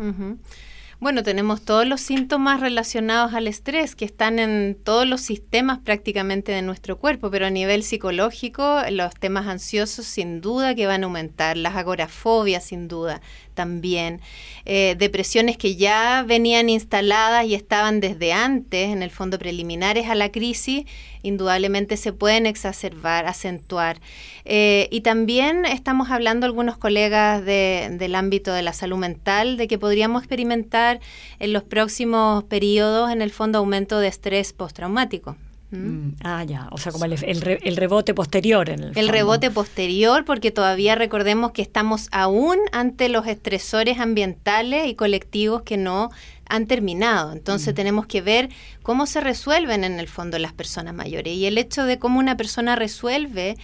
Bueno, 0.98 1.22
tenemos 1.22 1.62
todos 1.62 1.86
los 1.86 2.00
síntomas 2.00 2.58
relacionados 2.58 3.34
al 3.34 3.48
estrés 3.48 3.94
que 3.94 4.06
están 4.06 4.38
en 4.38 4.74
todos 4.82 5.06
los 5.06 5.20
sistemas 5.20 5.78
prácticamente 5.78 6.52
de 6.52 6.62
nuestro 6.62 6.98
cuerpo, 6.98 7.30
pero 7.30 7.44
a 7.44 7.50
nivel 7.50 7.82
psicológico 7.82 8.80
los 8.90 9.12
temas 9.12 9.46
ansiosos 9.46 10.06
sin 10.06 10.40
duda 10.40 10.74
que 10.74 10.86
van 10.86 11.02
a 11.02 11.06
aumentar, 11.06 11.58
las 11.58 11.76
agorafobias 11.76 12.64
sin 12.64 12.88
duda, 12.88 13.20
también, 13.56 14.20
eh, 14.64 14.94
depresiones 14.96 15.56
que 15.56 15.74
ya 15.74 16.24
venían 16.24 16.68
instaladas 16.68 17.44
y 17.46 17.56
estaban 17.56 17.98
desde 17.98 18.32
antes, 18.32 18.90
en 18.90 19.02
el 19.02 19.10
fondo 19.10 19.40
preliminares 19.40 20.06
a 20.08 20.14
la 20.14 20.30
crisis, 20.30 20.84
indudablemente 21.24 21.96
se 21.96 22.12
pueden 22.12 22.46
exacerbar, 22.46 23.26
acentuar. 23.26 24.00
Eh, 24.44 24.86
y 24.92 25.00
también 25.00 25.64
estamos 25.64 26.10
hablando 26.10 26.46
algunos 26.46 26.76
colegas 26.78 27.44
del 27.44 28.14
ámbito 28.14 28.52
de 28.52 28.62
la 28.62 28.72
salud 28.72 28.98
mental, 28.98 29.56
de 29.56 29.66
que 29.66 29.78
podríamos 29.78 30.22
experimentar 30.22 31.00
en 31.40 31.52
los 31.52 31.64
próximos 31.64 32.44
periodos, 32.44 33.10
en 33.10 33.22
el 33.22 33.32
fondo, 33.32 33.58
aumento 33.58 33.98
de 33.98 34.06
estrés 34.06 34.52
postraumático. 34.52 35.36
¿Mm? 35.70 35.76
Mm, 35.76 36.16
ah, 36.22 36.44
ya, 36.44 36.68
o 36.70 36.78
sea, 36.78 36.92
como 36.92 37.04
el, 37.06 37.12
el, 37.12 37.76
rebote 37.76 38.14
posterior. 38.14 38.70
En 38.70 38.84
el, 38.84 38.92
el 38.96 39.08
rebote 39.08 39.50
posterior, 39.50 40.24
porque 40.24 40.50
todavía 40.50 40.94
recordemos 40.94 41.50
que 41.52 41.62
estamos 41.62 42.08
aún 42.12 42.58
ante 42.72 43.08
los 43.08 43.26
estresores 43.26 43.98
ambientales 43.98 44.86
y 44.86 44.94
colectivos 44.94 45.62
que 45.62 45.76
no 45.76 46.10
han 46.48 46.66
terminado. 46.66 47.32
Entonces 47.32 47.72
mm. 47.72 47.76
tenemos 47.76 48.06
que 48.06 48.20
ver 48.22 48.48
cómo 48.82 49.06
se 49.06 49.20
resuelven 49.20 49.84
en 49.84 49.98
el 49.98 50.08
fondo 50.08 50.38
las 50.38 50.52
personas 50.52 50.94
mayores. 50.94 51.34
Y 51.34 51.46
el 51.46 51.58
hecho 51.58 51.84
de 51.84 51.98
cómo 51.98 52.18
una 52.18 52.36
persona 52.36 52.76
resuelve 52.76 53.56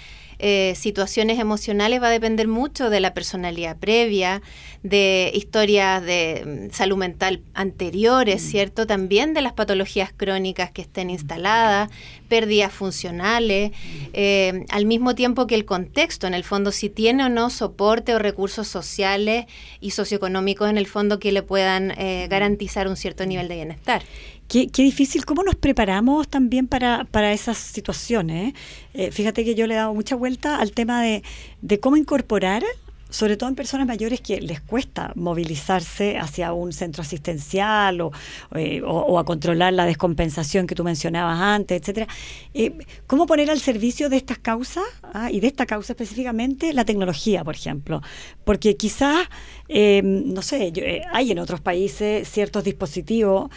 eh, 0.45 0.75
situaciones 0.75 1.39
emocionales 1.39 2.03
va 2.03 2.09
a 2.09 2.11
depender 2.11 2.49
mucho 2.49 2.91
de 2.91 2.99
la 2.99 3.15
personalidad 3.15 3.77
previa, 3.77 4.43
de 4.83 5.31
historias 5.33 6.03
de 6.03 6.69
mm, 6.71 6.75
salud 6.75 6.97
mental 6.97 7.43
anteriores, 7.55 8.43
mm. 8.43 8.47
¿cierto? 8.49 8.87
También 8.89 9.35
de 9.35 9.41
las 9.41 9.53
patologías 9.53 10.13
crónicas 10.13 10.73
que 10.73 10.83
estén 10.83 11.11
instaladas, 11.11 11.91
pérdidas 12.29 12.73
funcionales, 12.73 13.71
eh, 14.15 14.65
al 14.71 14.85
mismo 14.85 15.15
tiempo 15.15 15.47
que 15.47 15.55
el 15.55 15.65
contexto, 15.65 16.27
en 16.27 16.35
el 16.35 16.43
fondo, 16.43 16.73
si 16.73 16.89
tiene 16.91 17.25
o 17.25 17.29
no 17.29 17.49
soporte 17.49 18.13
o 18.13 18.19
recursos 18.19 18.67
sociales 18.67 19.47
y 19.81 19.93
socioeconómicos 19.93 20.69
en 20.69 20.77
el 20.77 20.89
fondo 20.89 21.21
que 21.21 21.31
le 21.31 21.43
puedan 21.43 21.93
eh, 21.93 22.27
garantizar 22.29 22.89
un 22.89 22.97
cierto 22.97 23.25
nivel 23.27 23.47
de 23.47 23.55
bienestar. 23.55 24.03
Qué, 24.53 24.69
difícil, 24.83 25.25
¿cómo 25.25 25.43
nos 25.43 25.55
preparamos 25.55 26.29
también 26.29 26.67
para, 26.69 27.05
para 27.11 27.33
esas 27.33 27.57
situaciones? 27.57 28.53
Eh, 28.93 29.11
fíjate 29.11 29.47
que 29.47 29.55
yo 29.55 29.67
le 29.67 29.73
he 29.73 29.77
dado 29.79 29.95
mucha 29.95 30.15
vuelta 30.15 30.59
al 30.59 30.73
tema 30.73 31.01
de, 31.01 31.23
de 31.63 31.81
cómo 31.81 31.97
incorporar 31.97 32.63
sobre 33.13 33.37
todo 33.37 33.51
en 33.51 33.55
personas 33.55 33.87
mayores 33.87 34.21
que 34.21 34.41
les 34.41 34.61
cuesta 34.61 35.13
movilizarse 35.15 36.19
hacia 36.19 36.53
un 36.53 36.73
centro 36.73 37.03
asistencial 37.03 38.01
o, 38.01 38.11
eh, 38.55 38.83
a 38.83 39.25
controlar 39.25 39.75
la 39.75 39.85
descompensación 39.85 40.67
que 40.67 40.75
tú 40.75 40.83
mencionabas 40.83 41.39
antes, 41.39 41.81
etcétera. 41.81 42.09
Eh, 42.55 42.73
¿Cómo 43.07 43.27
poner 43.27 43.51
al 43.51 43.61
servicio 43.61 44.09
de 44.09 44.17
estas 44.17 44.39
causas 44.39 44.85
ah, 45.03 45.31
y 45.31 45.41
de 45.41 45.47
esta 45.47 45.67
causa 45.67 45.93
específicamente 45.93 46.73
la 46.73 46.85
tecnología, 46.85 47.45
por 47.45 47.55
ejemplo? 47.55 48.01
Porque 48.45 48.77
quizás, 48.77 49.29
eh, 49.73 50.03
no 50.05 50.43
sé, 50.43 50.73
hay 51.13 51.31
en 51.31 51.39
otros 51.39 51.61
países 51.61 52.29
ciertos 52.29 52.65
dispositivos 52.65 53.51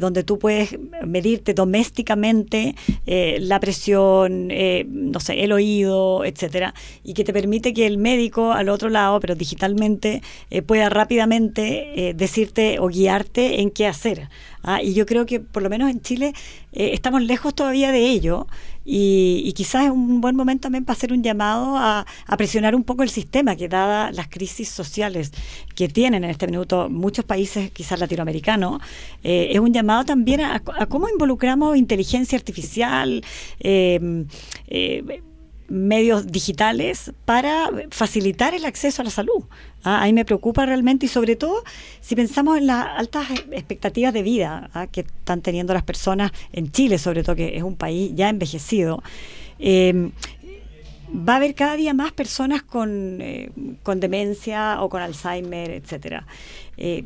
donde 0.00 0.24
tú 0.24 0.38
puedes 0.38 0.76
medirte 1.06 1.54
domésticamente 1.54 2.74
la 3.06 3.60
presión, 3.60 4.48
no 4.48 5.20
sé, 5.20 5.44
el 5.44 5.52
oído, 5.52 6.24
etcétera, 6.24 6.74
y 7.04 7.14
que 7.14 7.24
te 7.24 7.32
permite 7.32 7.72
que 7.72 7.86
el 7.86 7.98
médico 7.98 8.52
al 8.52 8.68
otro 8.68 8.88
lado 8.88 9.20
pero 9.20 9.34
digitalmente, 9.34 10.22
eh, 10.50 10.62
pueda 10.62 10.88
rápidamente 10.88 12.08
eh, 12.08 12.14
decirte 12.14 12.78
o 12.78 12.88
guiarte 12.88 13.60
en 13.60 13.70
qué 13.70 13.86
hacer. 13.86 14.28
¿Ah? 14.62 14.82
Y 14.82 14.94
yo 14.94 15.06
creo 15.06 15.26
que 15.26 15.40
por 15.40 15.62
lo 15.62 15.70
menos 15.70 15.90
en 15.90 16.00
Chile 16.00 16.32
eh, 16.72 16.90
estamos 16.92 17.22
lejos 17.22 17.54
todavía 17.54 17.92
de 17.92 18.06
ello 18.06 18.46
y, 18.84 19.52
quizás 19.54 19.84
es 19.84 19.90
un 19.90 20.20
buen 20.20 20.34
momento 20.34 20.62
también 20.62 20.84
para 20.84 20.96
hacer 20.96 21.12
un 21.12 21.22
llamado 21.22 21.76
a, 21.76 22.06
presionar 22.38 22.74
un 22.74 22.84
poco 22.84 23.02
el 23.02 23.10
sistema 23.10 23.54
que 23.54 23.68
dada 23.68 24.10
las 24.12 24.28
crisis 24.28 24.68
sociales 24.68 25.32
que 25.74 25.88
tienen 25.88 26.24
en 26.24 26.30
este 26.30 26.46
minuto 26.46 26.88
muchos 26.88 27.24
países, 27.24 27.70
quizás 27.70 28.00
latinoamericanos, 28.00 28.80
es 29.22 29.58
un 29.58 29.74
llamado 29.74 30.04
también 30.04 30.40
a, 30.40 30.60
cómo 30.88 31.08
involucramos 31.08 31.76
inteligencia 31.76 32.38
artificial, 32.38 33.22
medios 35.68 36.26
digitales 36.26 37.12
para 37.24 37.70
facilitar 37.90 38.54
el 38.54 38.64
acceso 38.64 39.02
a 39.02 39.04
la 39.04 39.10
salud. 39.10 39.44
¿ah? 39.84 40.02
Ahí 40.02 40.12
me 40.12 40.24
preocupa 40.24 40.66
realmente 40.66 41.06
y 41.06 41.08
sobre 41.08 41.36
todo 41.36 41.62
si 42.00 42.16
pensamos 42.16 42.58
en 42.58 42.66
las 42.66 42.86
altas 42.98 43.30
expectativas 43.52 44.12
de 44.12 44.22
vida 44.22 44.70
¿ah? 44.74 44.86
que 44.86 45.02
están 45.02 45.42
teniendo 45.42 45.74
las 45.74 45.82
personas 45.82 46.32
en 46.52 46.70
Chile, 46.72 46.98
sobre 46.98 47.22
todo 47.22 47.36
que 47.36 47.56
es 47.56 47.62
un 47.62 47.76
país 47.76 48.12
ya 48.14 48.28
envejecido. 48.28 49.02
Eh, 49.58 50.10
va 51.12 51.34
a 51.34 51.36
haber 51.36 51.54
cada 51.54 51.76
día 51.76 51.94
más 51.94 52.12
personas 52.12 52.62
con, 52.62 53.18
eh, 53.20 53.50
con 53.82 54.00
demencia 54.00 54.82
o 54.82 54.88
con 54.88 55.02
Alzheimer, 55.02 55.70
etcétera. 55.70 56.26
Eh, 56.76 57.04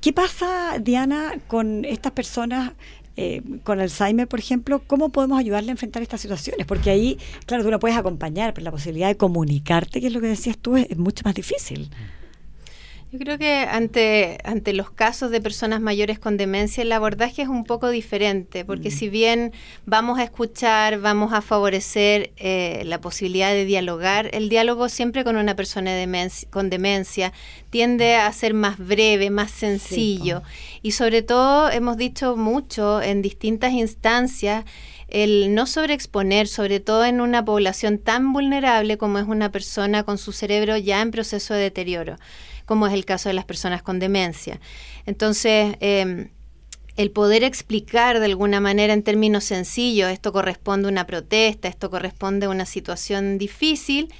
¿Qué 0.00 0.12
pasa, 0.12 0.78
Diana, 0.78 1.34
con 1.48 1.84
estas 1.84 2.12
personas 2.12 2.72
eh, 3.16 3.42
con 3.64 3.80
Alzheimer, 3.80 4.28
por 4.28 4.38
ejemplo, 4.38 4.82
¿cómo 4.86 5.08
podemos 5.10 5.38
ayudarle 5.38 5.70
a 5.70 5.72
enfrentar 5.72 6.02
estas 6.02 6.20
situaciones? 6.20 6.66
Porque 6.66 6.90
ahí, 6.90 7.18
claro, 7.46 7.64
tú 7.64 7.70
la 7.70 7.78
puedes 7.78 7.96
acompañar, 7.96 8.52
pero 8.52 8.64
la 8.64 8.70
posibilidad 8.70 9.08
de 9.08 9.16
comunicarte, 9.16 10.00
que 10.00 10.08
es 10.08 10.12
lo 10.12 10.20
que 10.20 10.26
decías 10.26 10.58
tú, 10.58 10.76
es, 10.76 10.96
mucho 10.98 11.22
más 11.24 11.34
difícil. 11.34 11.90
Yo 13.16 13.20
creo 13.20 13.38
que 13.38 13.60
ante, 13.60 14.36
ante 14.44 14.74
los 14.74 14.90
casos 14.90 15.30
de 15.30 15.40
personas 15.40 15.80
mayores 15.80 16.18
con 16.18 16.36
demencia 16.36 16.82
el 16.82 16.92
abordaje 16.92 17.40
es 17.40 17.48
un 17.48 17.64
poco 17.64 17.88
diferente, 17.88 18.66
porque 18.66 18.90
mm. 18.90 18.92
si 18.92 19.08
bien 19.08 19.52
vamos 19.86 20.18
a 20.18 20.24
escuchar, 20.24 21.00
vamos 21.00 21.32
a 21.32 21.40
favorecer 21.40 22.34
eh, 22.36 22.82
la 22.84 23.00
posibilidad 23.00 23.52
de 23.52 23.64
dialogar, 23.64 24.28
el 24.34 24.50
diálogo 24.50 24.90
siempre 24.90 25.24
con 25.24 25.38
una 25.38 25.56
persona 25.56 25.92
con 26.50 26.68
demencia 26.68 27.32
tiende 27.70 28.16
a 28.16 28.30
ser 28.34 28.52
más 28.52 28.76
breve, 28.76 29.30
más 29.30 29.50
sencillo. 29.50 30.42
y 30.82 30.90
sobre 30.90 31.22
todo 31.22 31.70
hemos 31.70 31.96
dicho 31.96 32.36
mucho 32.36 33.00
en 33.00 33.22
distintas 33.22 33.72
instancias 33.72 34.66
el 35.08 35.54
no 35.54 35.66
sobreexponer, 35.66 36.48
sobre 36.48 36.80
todo 36.80 37.06
en 37.06 37.22
una 37.22 37.42
población 37.42 37.96
tan 37.96 38.34
vulnerable 38.34 38.98
como 38.98 39.18
es 39.18 39.26
una 39.26 39.50
persona 39.52 40.02
con 40.02 40.18
su 40.18 40.32
cerebro 40.32 40.76
ya 40.76 41.00
en 41.00 41.12
proceso 41.12 41.54
de 41.54 41.60
deterioro 41.60 42.16
como 42.66 42.86
es 42.86 42.92
el 42.92 43.04
caso 43.04 43.30
de 43.30 43.34
las 43.34 43.46
personas 43.46 43.82
con 43.82 43.98
demencia. 43.98 44.60
Entonces, 45.06 45.76
em, 45.80 46.28
el 46.96 47.10
poder 47.10 47.44
explicar 47.44 48.20
de 48.20 48.26
alguna 48.26 48.60
manera 48.60 48.92
en 48.92 49.02
términos 49.02 49.44
sencillos, 49.44 50.10
esto 50.10 50.32
corresponde 50.32 50.88
a 50.88 50.90
una 50.90 51.06
protesta, 51.06 51.68
esto 51.68 51.90
corresponde 51.90 52.46
a 52.46 52.50
una 52.50 52.66
situación 52.66 53.38
difícil, 53.38 54.12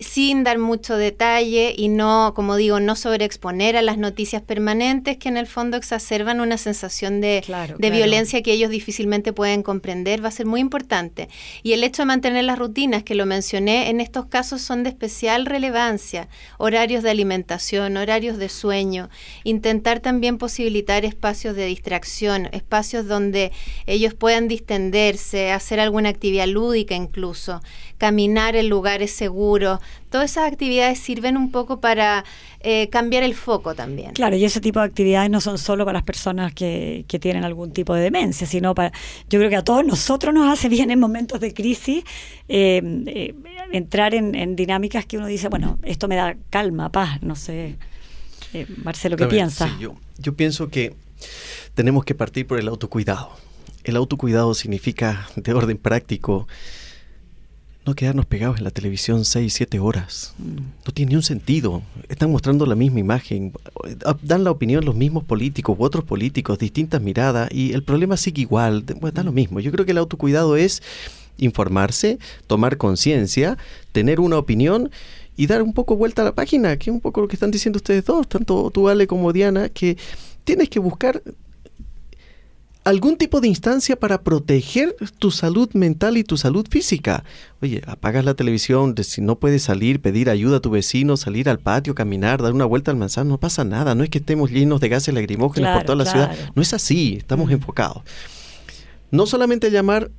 sin 0.00 0.42
dar 0.42 0.58
mucho 0.58 0.96
detalle 0.96 1.74
y 1.76 1.88
no, 1.88 2.32
como 2.34 2.56
digo, 2.56 2.80
no 2.80 2.96
sobreexponer 2.96 3.76
a 3.76 3.82
las 3.82 3.96
noticias 3.96 4.42
permanentes 4.42 5.16
que 5.18 5.28
en 5.28 5.36
el 5.36 5.46
fondo 5.46 5.76
exacerban 5.76 6.40
una 6.40 6.58
sensación 6.58 7.20
de, 7.20 7.44
violencia 7.78 8.42
que 8.42 8.52
ellos 8.52 8.70
difícilmente 8.70 9.32
pueden 9.32 9.62
comprender, 9.62 10.24
va 10.24 10.28
a 10.28 10.32
ser 10.32 10.46
muy 10.46 10.60
importante. 10.60 11.28
Y 11.62 11.72
el 11.72 11.84
hecho 11.84 12.02
de 12.02 12.06
mantener 12.06 12.44
las 12.44 12.58
rutinas, 12.58 13.04
que 13.04 13.14
lo 13.14 13.24
mencioné, 13.24 13.88
en 13.88 14.00
estos 14.00 14.26
casos 14.26 14.62
son 14.62 14.82
de 14.82 14.90
especial 14.90 15.46
relevancia, 15.46 16.28
horarios 16.58 17.02
de 17.02 17.10
alimentación, 17.10 17.96
horarios 17.96 18.38
de 18.38 18.48
sueño, 18.48 19.10
intentar 19.44 20.00
también 20.00 20.38
posibilitar 20.38 21.04
espacios 21.04 21.54
de 21.54 21.66
distracción, 21.66 22.48
espacios 22.52 23.06
donde 23.06 23.52
ellos 23.86 24.14
puedan 24.14 24.48
distenderse, 24.48 25.52
hacer 25.52 25.78
alguna 25.78 26.08
actividad 26.08 26.48
lúdica 26.48 26.94
incluso, 26.94 27.62
caminar 27.98 28.56
en 28.56 28.68
lugares 28.68 29.12
seguros, 29.12 29.78
todas 30.10 30.30
esas 30.30 30.50
actividades 30.50 30.98
sirven 30.98 31.36
un 31.36 31.50
poco 31.50 31.80
para 31.80 32.24
eh, 32.60 32.88
cambiar 32.88 33.22
el 33.22 33.34
foco 33.34 33.74
también. 33.74 34.12
Claro, 34.12 34.36
y 34.36 34.44
ese 34.44 34.60
tipo 34.60 34.80
de 34.80 34.86
actividades 34.86 35.30
no 35.30 35.40
son 35.40 35.58
solo 35.58 35.84
para 35.84 35.98
las 35.98 36.04
personas 36.04 36.54
que, 36.54 37.04
que 37.08 37.18
tienen 37.18 37.44
algún 37.44 37.72
tipo 37.72 37.94
de 37.94 38.02
demencia, 38.02 38.46
sino 38.46 38.74
para, 38.74 38.92
yo 39.28 39.38
creo 39.38 39.50
que 39.50 39.56
a 39.56 39.64
todos 39.64 39.84
nosotros 39.84 40.32
nos 40.32 40.50
hace 40.52 40.68
bien 40.68 40.90
en 40.90 41.00
momentos 41.00 41.40
de 41.40 41.52
crisis 41.52 42.04
eh, 42.48 42.80
eh, 43.06 43.34
entrar 43.72 44.14
en, 44.14 44.56
dinámicas 44.56 45.04
que 45.06 45.18
uno 45.18 45.26
dice, 45.26 45.48
bueno, 45.48 45.78
esto 45.82 46.08
me 46.08 46.16
da 46.16 46.36
calma, 46.50 46.90
paz, 46.90 47.22
no 47.22 47.36
sé. 47.36 47.76
Marcelo, 48.84 49.16
¿qué 49.16 49.26
piensas? 49.26 49.76
yo, 49.80 49.96
yo 50.16 50.34
pienso 50.34 50.68
que 50.68 50.94
tenemos 51.74 52.04
que 52.04 52.14
partir 52.14 52.46
por 52.46 52.60
el 52.60 52.68
autocuidado. 52.68 53.30
El 53.82 53.96
autocuidado 53.96 54.54
significa, 54.54 55.28
de 55.36 55.52
orden 55.52 55.76
práctico, 55.76 56.46
no 57.86 57.94
quedarnos 57.94 58.24
pegados 58.26 58.58
en 58.58 58.64
la 58.64 58.70
televisión 58.70 59.24
6, 59.24 59.52
7 59.52 59.78
horas. 59.78 60.34
No 60.38 60.92
tiene 60.92 61.10
ni 61.10 61.16
un 61.16 61.22
sentido. 61.22 61.82
Están 62.08 62.30
mostrando 62.30 62.64
la 62.66 62.74
misma 62.74 63.00
imagen. 63.00 63.52
Dan 64.22 64.44
la 64.44 64.50
opinión 64.50 64.84
los 64.84 64.94
mismos 64.94 65.24
políticos 65.24 65.76
u 65.78 65.84
otros 65.84 66.04
políticos, 66.04 66.58
distintas 66.58 67.02
miradas, 67.02 67.50
y 67.52 67.72
el 67.72 67.82
problema 67.82 68.16
sigue 68.16 68.42
igual. 68.42 68.84
da 68.86 69.22
lo 69.22 69.32
mismo. 69.32 69.60
Yo 69.60 69.70
creo 69.70 69.84
que 69.84 69.92
el 69.92 69.98
autocuidado 69.98 70.56
es 70.56 70.82
informarse, 71.36 72.18
tomar 72.46 72.76
conciencia, 72.76 73.58
tener 73.92 74.20
una 74.20 74.38
opinión 74.38 74.90
y 75.36 75.46
dar 75.46 75.62
un 75.62 75.72
poco 75.74 75.96
vuelta 75.96 76.22
a 76.22 76.24
la 76.24 76.34
página, 76.34 76.76
que 76.78 76.90
es 76.90 76.94
un 76.94 77.00
poco 77.00 77.20
lo 77.20 77.28
que 77.28 77.36
están 77.36 77.50
diciendo 77.50 77.78
ustedes 77.78 78.04
dos, 78.04 78.28
tanto 78.28 78.70
tú, 78.70 78.88
Ale, 78.88 79.06
como 79.06 79.32
Diana, 79.32 79.68
que 79.68 79.98
tienes 80.44 80.68
que 80.68 80.78
buscar 80.78 81.22
algún 82.84 83.16
tipo 83.16 83.40
de 83.40 83.48
instancia 83.48 83.96
para 83.96 84.22
proteger 84.22 84.94
tu 85.18 85.30
salud 85.30 85.70
mental 85.72 86.18
y 86.18 86.24
tu 86.24 86.36
salud 86.36 86.66
física. 86.68 87.24
Oye, 87.62 87.82
apagas 87.86 88.24
la 88.24 88.34
televisión, 88.34 88.94
si 89.02 89.22
no 89.22 89.38
puedes 89.38 89.62
salir, 89.62 90.00
pedir 90.00 90.28
ayuda 90.28 90.58
a 90.58 90.60
tu 90.60 90.70
vecino, 90.70 91.16
salir 91.16 91.48
al 91.48 91.58
patio, 91.58 91.94
caminar, 91.94 92.42
dar 92.42 92.52
una 92.52 92.66
vuelta 92.66 92.90
al 92.90 92.98
manzano, 92.98 93.30
no 93.30 93.38
pasa 93.38 93.64
nada, 93.64 93.94
no 93.94 94.04
es 94.04 94.10
que 94.10 94.18
estemos 94.18 94.50
llenos 94.50 94.80
de 94.80 94.90
gases 94.90 95.14
lacrimógenos 95.14 95.74
por 95.74 95.84
toda 95.84 95.96
la 95.96 96.06
ciudad, 96.06 96.36
no 96.54 96.62
es 96.62 96.74
así, 96.74 97.16
estamos 97.18 97.50
enfocados. 97.50 98.02
No 99.10 99.26
solamente 99.26 99.70
llamar 99.70 100.10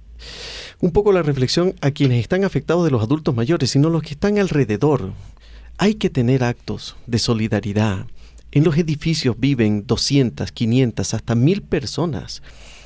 un 0.80 0.92
poco 0.92 1.12
la 1.12 1.22
reflexión 1.22 1.76
a 1.82 1.92
quienes 1.92 2.20
están 2.20 2.44
afectados 2.44 2.84
de 2.84 2.92
los 2.92 3.04
adultos 3.04 3.36
mayores, 3.36 3.70
sino 3.70 3.90
los 3.90 4.02
que 4.02 4.14
están 4.14 4.40
alrededor. 4.40 5.12
Hay 5.78 5.96
que 5.96 6.10
tener 6.10 6.44
actos 6.44 6.96
de 7.06 7.20
solidaridad, 7.20 8.08
en 8.56 8.64
los 8.64 8.78
edificios 8.78 9.36
viven 9.38 9.86
200, 9.86 10.52
500, 10.52 11.14
hasta 11.14 11.36
mil 11.36 11.62
personas. 11.62 12.42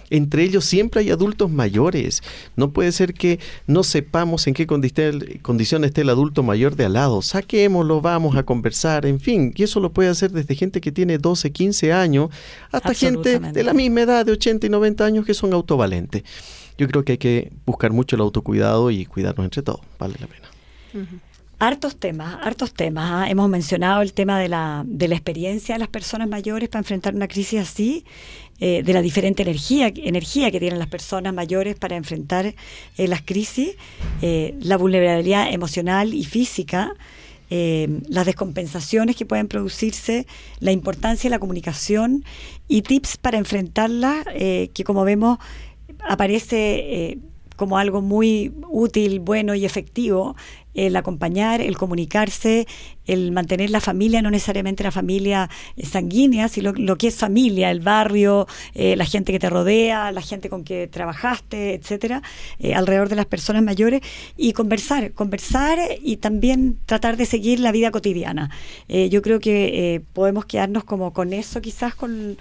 Entre 0.10 0.44
ellos 0.44 0.66
siempre 0.66 1.02
hay 1.02 1.12
adultos 1.12 1.52
mayores. 1.52 2.24
No 2.56 2.72
puede 2.72 2.92
ser 2.92 3.14
que 3.14 3.40
no 3.68 3.84
sepamos 3.84 4.48
en 4.48 4.56
qué 4.56 4.66
condición 4.66 5.84
esté 5.84 6.02
el 6.02 6.10
adulto 6.10 6.42
mayor 6.42 6.76
de 6.76 6.86
al 6.86 6.94
lado. 6.94 7.22
Saquémoslo, 7.22 8.02
vamos 8.02 8.36
a 8.36 8.42
conversar, 8.42 9.06
en 9.06 9.20
fin. 9.20 9.54
Y 9.56 9.62
eso 9.62 9.80
lo 9.80 9.94
puede 9.94 10.10
hacer 10.10 10.32
desde 10.32 10.56
gente 10.56 10.82
que 10.82 10.92
tiene 10.92 11.20
12, 11.20 11.52
15 11.52 11.94
años 11.94 12.32
hasta 12.72 12.96
gente 12.96 13.38
de 13.40 13.64
la 13.64 13.76
misma 13.76 14.02
edad, 14.02 14.26
de 14.26 14.32
80 14.32 14.66
y 14.66 14.70
90 14.72 15.06
años, 15.06 15.24
que 15.24 15.36
son 15.36 15.54
autovalentes. 15.54 16.24
Yo 16.80 16.88
creo 16.88 17.06
que 17.06 17.12
hay 17.12 17.18
que 17.20 17.54
buscar 17.68 17.92
mucho 17.92 18.16
el 18.16 18.24
autocuidado 18.24 18.90
y 18.90 19.06
cuidarnos 19.06 19.46
entre 19.46 19.62
todos. 19.62 19.82
Vale 20.00 20.16
la 20.20 20.26
pena. 20.26 20.50
Hartos 21.62 21.98
temas, 21.98 22.38
hartos 22.42 22.74
temas. 22.74 23.12
¿ah? 23.12 23.30
Hemos 23.30 23.50
mencionado 23.50 24.02
el 24.02 24.14
tema 24.14 24.40
de 24.40 24.48
la, 24.48 24.84
de 24.88 25.10
la 25.10 25.16
experiencia 25.16 25.76
de 25.76 25.80
las 25.80 25.90
personas 25.90 26.30
mayores 26.30 26.70
para 26.70 26.80
enfrentar 26.80 27.14
una 27.14 27.28
crisis 27.28 27.60
así, 27.60 28.06
eh, 28.62 28.82
de 28.82 28.94
la 28.94 29.02
diferente 29.02 29.44
energía, 29.44 29.92
energía 29.94 30.52
que 30.52 30.60
tienen 30.62 30.80
las 30.80 30.88
personas 30.88 31.34
mayores 31.34 31.76
para 31.76 31.98
enfrentar 31.98 32.46
eh, 32.46 33.08
las 33.10 33.22
crisis, 33.24 33.72
eh, 34.22 34.56
la 34.62 34.78
vulnerabilidad 34.78 35.52
emocional 35.52 36.14
y 36.14 36.24
física, 36.24 36.94
las 37.50 38.28
descompensaciones 38.28 39.16
que 39.16 39.26
pueden 39.26 39.48
producirse, 39.48 40.28
la 40.60 40.72
importancia 40.72 41.30
de 41.30 41.32
la 41.32 41.40
comunicación 41.40 42.24
y 42.68 42.84
tips 42.84 43.18
para 43.18 43.40
enfrentarla, 43.40 44.24
que 44.36 44.84
como 44.86 45.04
vemos 45.04 45.40
aparece 46.08 47.18
como 47.60 47.78
algo 47.78 48.02
muy 48.02 48.54
útil, 48.70 49.20
bueno 49.20 49.54
y 49.54 49.66
efectivo 49.66 50.38
el 50.74 50.96
acompañar, 50.96 51.60
el 51.60 51.78
comunicarse, 51.78 52.66
el 53.06 53.34
mantener 53.34 53.70
la 53.70 53.82
familia, 53.82 54.22
no 54.22 54.32
necesariamente 54.32 54.84
la 54.84 54.92
familia 54.92 55.50
sanguínea, 55.84 56.48
sino 56.48 56.72
lo 56.72 56.98
que 56.98 57.08
es 57.08 57.16
familia, 57.16 57.70
el 57.70 57.82
barrio, 57.82 58.48
eh, 58.76 58.96
la 58.96 59.04
gente 59.04 59.34
que 59.34 59.40
te 59.40 59.50
rodea, 59.50 60.12
la 60.14 60.22
gente 60.22 60.48
con 60.48 60.64
que 60.64 60.88
trabajaste, 60.88 61.74
etcétera, 61.74 62.22
eh, 62.60 62.76
alrededor 62.76 63.10
de 63.10 63.18
las 63.18 63.26
personas 63.26 63.62
mayores, 63.62 64.02
y 64.38 64.54
conversar, 64.54 65.12
conversar 65.12 65.80
y 66.02 66.18
también 66.18 66.78
tratar 66.86 67.18
de 67.18 67.26
seguir 67.26 67.60
la 67.60 67.74
vida 67.74 67.92
cotidiana. 67.92 68.50
Eh, 68.88 69.10
yo 69.10 69.22
creo 69.22 69.40
que 69.42 70.02
podemos 70.14 70.46
quedarnos 70.46 70.86
como 70.86 71.12
con 71.12 71.34
eso, 71.34 71.60
quizás 71.60 71.94
con 71.94 72.38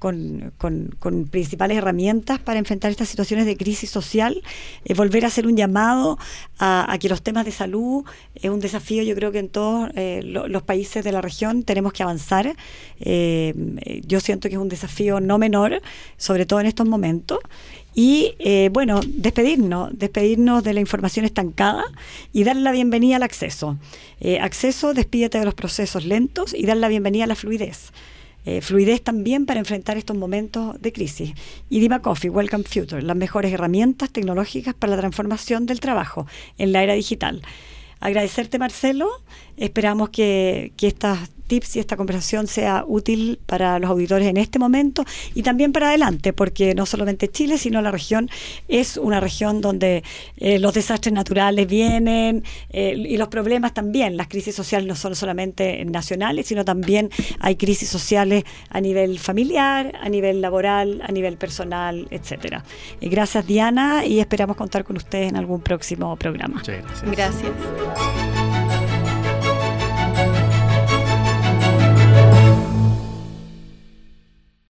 con, 0.00 0.52
con, 0.56 1.26
principales 1.26 1.76
herramientas 1.76 2.40
para 2.40 2.58
enfrentar 2.58 2.90
estas 2.90 3.08
situaciones 3.08 3.44
de 3.44 3.56
crisis 3.56 3.90
social, 3.90 4.42
eh, 4.86 4.94
volver 4.94 5.24
a 5.24 5.28
hacer 5.28 5.46
un 5.46 5.56
llamado 5.56 6.18
a, 6.58 6.96
que 6.98 7.08
los 7.08 7.22
temas 7.22 7.44
de 7.44 7.52
salud 7.52 8.04
es 8.34 8.50
un 8.50 8.60
desafío, 8.60 9.02
yo 9.02 9.14
creo 9.14 9.30
que 9.30 9.38
en 9.38 9.50
todos 9.50 9.90
eh, 9.94 10.22
los 10.24 10.62
países 10.62 11.04
de 11.04 11.12
la 11.12 11.20
región 11.20 11.62
tenemos 11.64 11.92
que 11.92 12.02
avanzar. 12.02 12.56
Eh, 12.98 14.02
yo 14.06 14.20
siento 14.20 14.48
que 14.48 14.54
es 14.54 14.60
un 14.60 14.70
desafío 14.70 15.20
no 15.20 15.36
menor, 15.36 15.82
sobre 16.16 16.46
todo 16.46 16.60
en 16.60 16.66
estos 16.66 16.88
momentos. 16.88 17.38
Y 17.94 18.34
bueno, 18.70 19.00
despedirnos, 19.04 19.90
despedirnos 19.92 20.62
de 20.62 20.72
la 20.74 20.80
información 20.80 21.26
estancada 21.26 21.84
y 22.32 22.44
darle 22.44 22.62
la 22.62 22.72
bienvenida 22.72 23.16
al 23.16 23.24
acceso. 23.24 23.76
acceso, 24.40 24.94
despídete 24.94 25.40
de 25.40 25.44
los 25.44 25.54
procesos 25.54 26.04
lentos 26.06 26.54
y 26.54 26.64
dar 26.66 26.76
la 26.76 26.88
bienvenida 26.88 27.24
a 27.24 27.26
la 27.26 27.34
fluidez. 27.34 27.90
Eh, 28.46 28.60
fluidez 28.60 29.02
también 29.02 29.46
para 29.46 29.60
enfrentar 29.60 29.96
estos 29.98 30.16
momentos 30.16 30.80
de 30.80 30.92
crisis. 30.92 31.32
Y 31.68 31.80
Dima 31.80 32.00
Coffee, 32.00 32.30
Welcome 32.30 32.64
Future, 32.64 33.02
las 33.02 33.16
mejores 33.16 33.52
herramientas 33.52 34.10
tecnológicas 34.10 34.74
para 34.74 34.94
la 34.94 34.98
transformación 34.98 35.66
del 35.66 35.80
trabajo 35.80 36.26
en 36.58 36.72
la 36.72 36.82
era 36.82 36.94
digital. 36.94 37.42
Agradecerte, 38.00 38.58
Marcelo. 38.58 39.08
Esperamos 39.56 40.08
que, 40.08 40.72
que 40.76 40.86
estas 40.86 41.30
tips 41.50 41.76
y 41.76 41.80
esta 41.80 41.96
conversación 41.96 42.46
sea 42.46 42.84
útil 42.86 43.40
para 43.44 43.80
los 43.80 43.90
auditores 43.90 44.28
en 44.28 44.36
este 44.36 44.60
momento 44.60 45.04
y 45.34 45.42
también 45.42 45.72
para 45.72 45.88
adelante, 45.88 46.32
porque 46.32 46.76
no 46.76 46.86
solamente 46.86 47.26
Chile, 47.28 47.58
sino 47.58 47.82
la 47.82 47.90
región 47.90 48.30
es 48.68 48.96
una 48.96 49.18
región 49.18 49.60
donde 49.60 50.04
eh, 50.36 50.60
los 50.60 50.74
desastres 50.74 51.12
naturales 51.12 51.66
vienen 51.66 52.44
eh, 52.70 52.94
y 52.96 53.16
los 53.16 53.26
problemas 53.28 53.74
también. 53.74 54.16
Las 54.16 54.28
crisis 54.28 54.54
sociales 54.54 54.86
no 54.86 54.94
son 54.94 55.16
solamente 55.16 55.84
nacionales, 55.84 56.46
sino 56.46 56.64
también 56.64 57.10
hay 57.40 57.56
crisis 57.56 57.88
sociales 57.88 58.44
a 58.68 58.80
nivel 58.80 59.18
familiar, 59.18 59.92
a 60.00 60.08
nivel 60.08 60.40
laboral, 60.40 61.02
a 61.04 61.10
nivel 61.10 61.36
personal, 61.36 62.06
etcétera. 62.12 62.62
Eh, 63.00 63.08
gracias 63.08 63.44
Diana 63.44 64.06
y 64.06 64.20
esperamos 64.20 64.56
contar 64.56 64.84
con 64.84 64.96
ustedes 64.96 65.28
en 65.28 65.36
algún 65.36 65.60
próximo 65.62 66.14
programa. 66.14 66.58
Muchas 66.58 66.84
gracias. 66.84 67.10
Gracias. 67.10 68.29